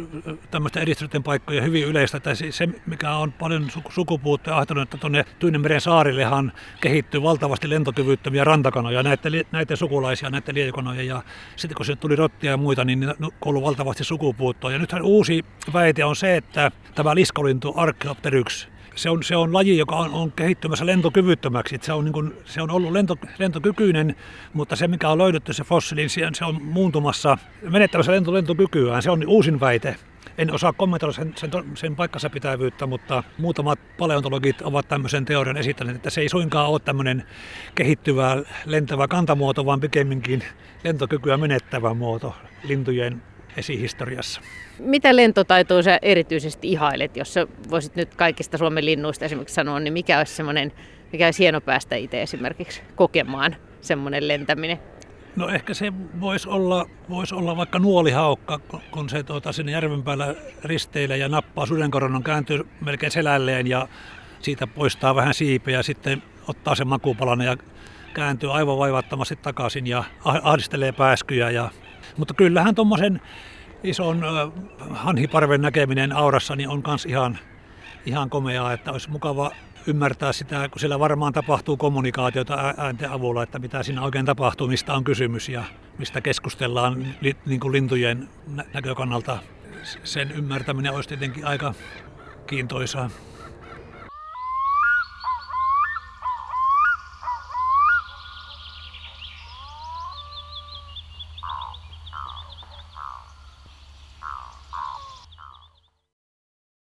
tämmöistä 0.51 0.79
edistyneiden 0.79 1.23
paikkoja 1.23 1.61
hyvin 1.61 1.85
yleistä. 1.85 2.17
Että 2.17 2.35
se, 2.49 2.67
mikä 2.85 3.11
on 3.11 3.31
paljon 3.31 3.67
sukupuuttoja 3.89 4.57
ahtanut, 4.57 4.83
että 4.83 4.97
tuonne 4.97 5.25
Tyynemeren 5.39 5.81
saarillehan 5.81 6.51
kehittyy 6.81 7.23
valtavasti 7.23 7.69
lentokyvyttömiä 7.69 8.43
rantakanoja, 8.43 9.03
näiden, 9.03 9.45
näiden 9.51 9.77
sukulaisia, 9.77 10.29
näiden 10.29 10.55
liekanoja. 10.55 11.03
Ja 11.03 11.23
sitten 11.55 11.75
kun 11.75 11.85
se 11.85 11.95
tuli 11.95 12.15
rottia 12.15 12.51
ja 12.51 12.57
muita, 12.57 12.85
niin 12.85 13.13
kuului 13.39 13.61
valtavasti 13.61 14.03
sukupuuttoa. 14.03 14.71
Ja 14.71 14.79
nythän 14.79 15.01
uusi 15.01 15.45
väite 15.73 16.05
on 16.05 16.15
se, 16.15 16.37
että 16.37 16.71
tämä 16.95 17.15
liskolintu 17.15 17.73
Archaeopteryx 17.77 18.67
se 18.95 19.09
on, 19.09 19.23
se 19.23 19.35
on 19.35 19.53
laji, 19.53 19.77
joka 19.77 19.95
on, 19.95 20.11
on 20.11 20.31
kehittymässä 20.31 20.85
lentokyvyttömäksi. 20.85 21.79
Se 21.81 21.93
on, 21.93 22.05
niin 22.05 22.13
kuin, 22.13 22.33
se 22.45 22.61
on 22.61 22.71
ollut 22.71 22.91
lento, 22.91 23.17
lentokykyinen, 23.39 24.15
mutta 24.53 24.75
se 24.75 24.87
mikä 24.87 25.09
on 25.09 25.17
löydetty, 25.17 25.53
se 25.53 25.63
fossiili, 25.63 26.09
se 26.09 26.45
on 26.45 26.63
muuntumassa, 26.63 27.37
menettämässä 27.61 28.11
lento, 28.11 28.33
lentokykyään. 28.33 29.01
Se 29.01 29.11
on 29.11 29.23
uusin 29.27 29.59
väite. 29.59 29.95
En 30.37 30.53
osaa 30.53 30.73
kommentoida 30.73 31.13
sen, 31.13 31.33
sen, 31.35 31.51
sen 31.75 31.95
paikkansa 31.95 32.29
pitävyyttä, 32.29 32.85
mutta 32.85 33.23
muutamat 33.37 33.79
paleontologit 33.97 34.61
ovat 34.61 34.87
tämmöisen 34.87 35.25
teorian 35.25 35.57
esittäneet, 35.57 35.95
että 35.95 36.09
se 36.09 36.21
ei 36.21 36.29
suinkaan 36.29 36.69
ole 36.69 36.79
tämmöinen 36.79 37.23
kehittyvä 37.75 38.37
lentävä 38.65 39.07
kantamuoto, 39.07 39.65
vaan 39.65 39.79
pikemminkin 39.79 40.43
lentokykyä 40.83 41.37
menettävä 41.37 41.93
muoto 41.93 42.35
lintujen 42.63 43.21
esihistoriassa. 43.57 44.41
Mitä 44.79 45.15
lentotaitoa 45.15 45.81
sä 45.81 45.99
erityisesti 46.01 46.71
ihailet, 46.71 47.17
jos 47.17 47.33
sä 47.33 47.47
voisit 47.69 47.95
nyt 47.95 48.15
kaikista 48.15 48.57
Suomen 48.57 48.85
linnuista 48.85 49.25
esimerkiksi 49.25 49.55
sanoa, 49.55 49.79
niin 49.79 49.93
mikä 49.93 50.17
olisi 50.17 50.35
semmoinen, 50.35 50.71
mikä 51.11 51.25
olisi 51.25 51.43
hieno 51.43 51.61
päästä 51.61 51.95
itse 51.95 52.21
esimerkiksi 52.21 52.81
kokemaan 52.95 53.55
semmoinen 53.81 54.27
lentäminen? 54.27 54.79
No 55.35 55.49
ehkä 55.49 55.73
se 55.73 55.93
voisi 56.19 56.49
olla, 56.49 56.89
vois 57.09 57.33
olla 57.33 57.57
vaikka 57.57 57.79
nuolihaukka, 57.79 58.59
kun 58.91 59.09
se 59.09 59.23
tuota, 59.23 59.51
sinne 59.51 59.71
järven 59.71 60.03
päällä 60.03 60.35
risteilee 60.63 61.17
ja 61.17 61.29
nappaa 61.29 61.65
sudenkoronan, 61.65 62.23
kääntyy 62.23 62.67
melkein 62.81 63.11
selälleen 63.11 63.67
ja 63.67 63.87
siitä 64.39 64.67
poistaa 64.67 65.15
vähän 65.15 65.33
siipeä 65.33 65.77
ja 65.77 65.83
sitten 65.83 66.23
ottaa 66.47 66.75
sen 66.75 66.87
makupalan 66.87 67.41
ja 67.41 67.57
kääntyy 68.13 68.53
aivan 68.53 68.77
vaivattomasti 68.77 69.35
takaisin 69.35 69.87
ja 69.87 70.03
ahdistelee 70.23 70.91
pääskyjä. 70.91 71.49
Ja, 71.49 71.69
mutta 72.17 72.33
kyllähän 72.33 72.75
tuommoisen 72.75 73.21
ison 73.83 74.21
hanhiparven 74.89 75.61
näkeminen 75.61 76.15
aurassa 76.15 76.55
niin 76.55 76.69
on 76.69 76.83
myös 76.87 77.05
ihan, 77.05 77.37
ihan 78.05 78.29
komeaa, 78.29 78.73
että 78.73 78.91
olisi 78.91 79.09
mukava 79.09 79.51
ymmärtää 79.87 80.33
sitä, 80.33 80.69
kun 80.69 80.79
siellä 80.79 80.99
varmaan 80.99 81.33
tapahtuu 81.33 81.77
kommunikaatiota 81.77 82.73
äänten 82.77 83.11
avulla, 83.11 83.43
että 83.43 83.59
mitä 83.59 83.83
siinä 83.83 84.01
oikein 84.01 84.25
tapahtuu, 84.25 84.67
mistä 84.67 84.93
on 84.93 85.03
kysymys 85.03 85.49
ja 85.49 85.63
mistä 85.97 86.21
keskustellaan 86.21 87.07
niin 87.45 87.59
kuin 87.59 87.71
lintujen 87.71 88.29
näkökannalta. 88.73 89.37
Sen 90.03 90.31
ymmärtäminen 90.31 90.93
olisi 90.93 91.09
tietenkin 91.09 91.45
aika 91.45 91.73
kiintoisaa. 92.47 93.09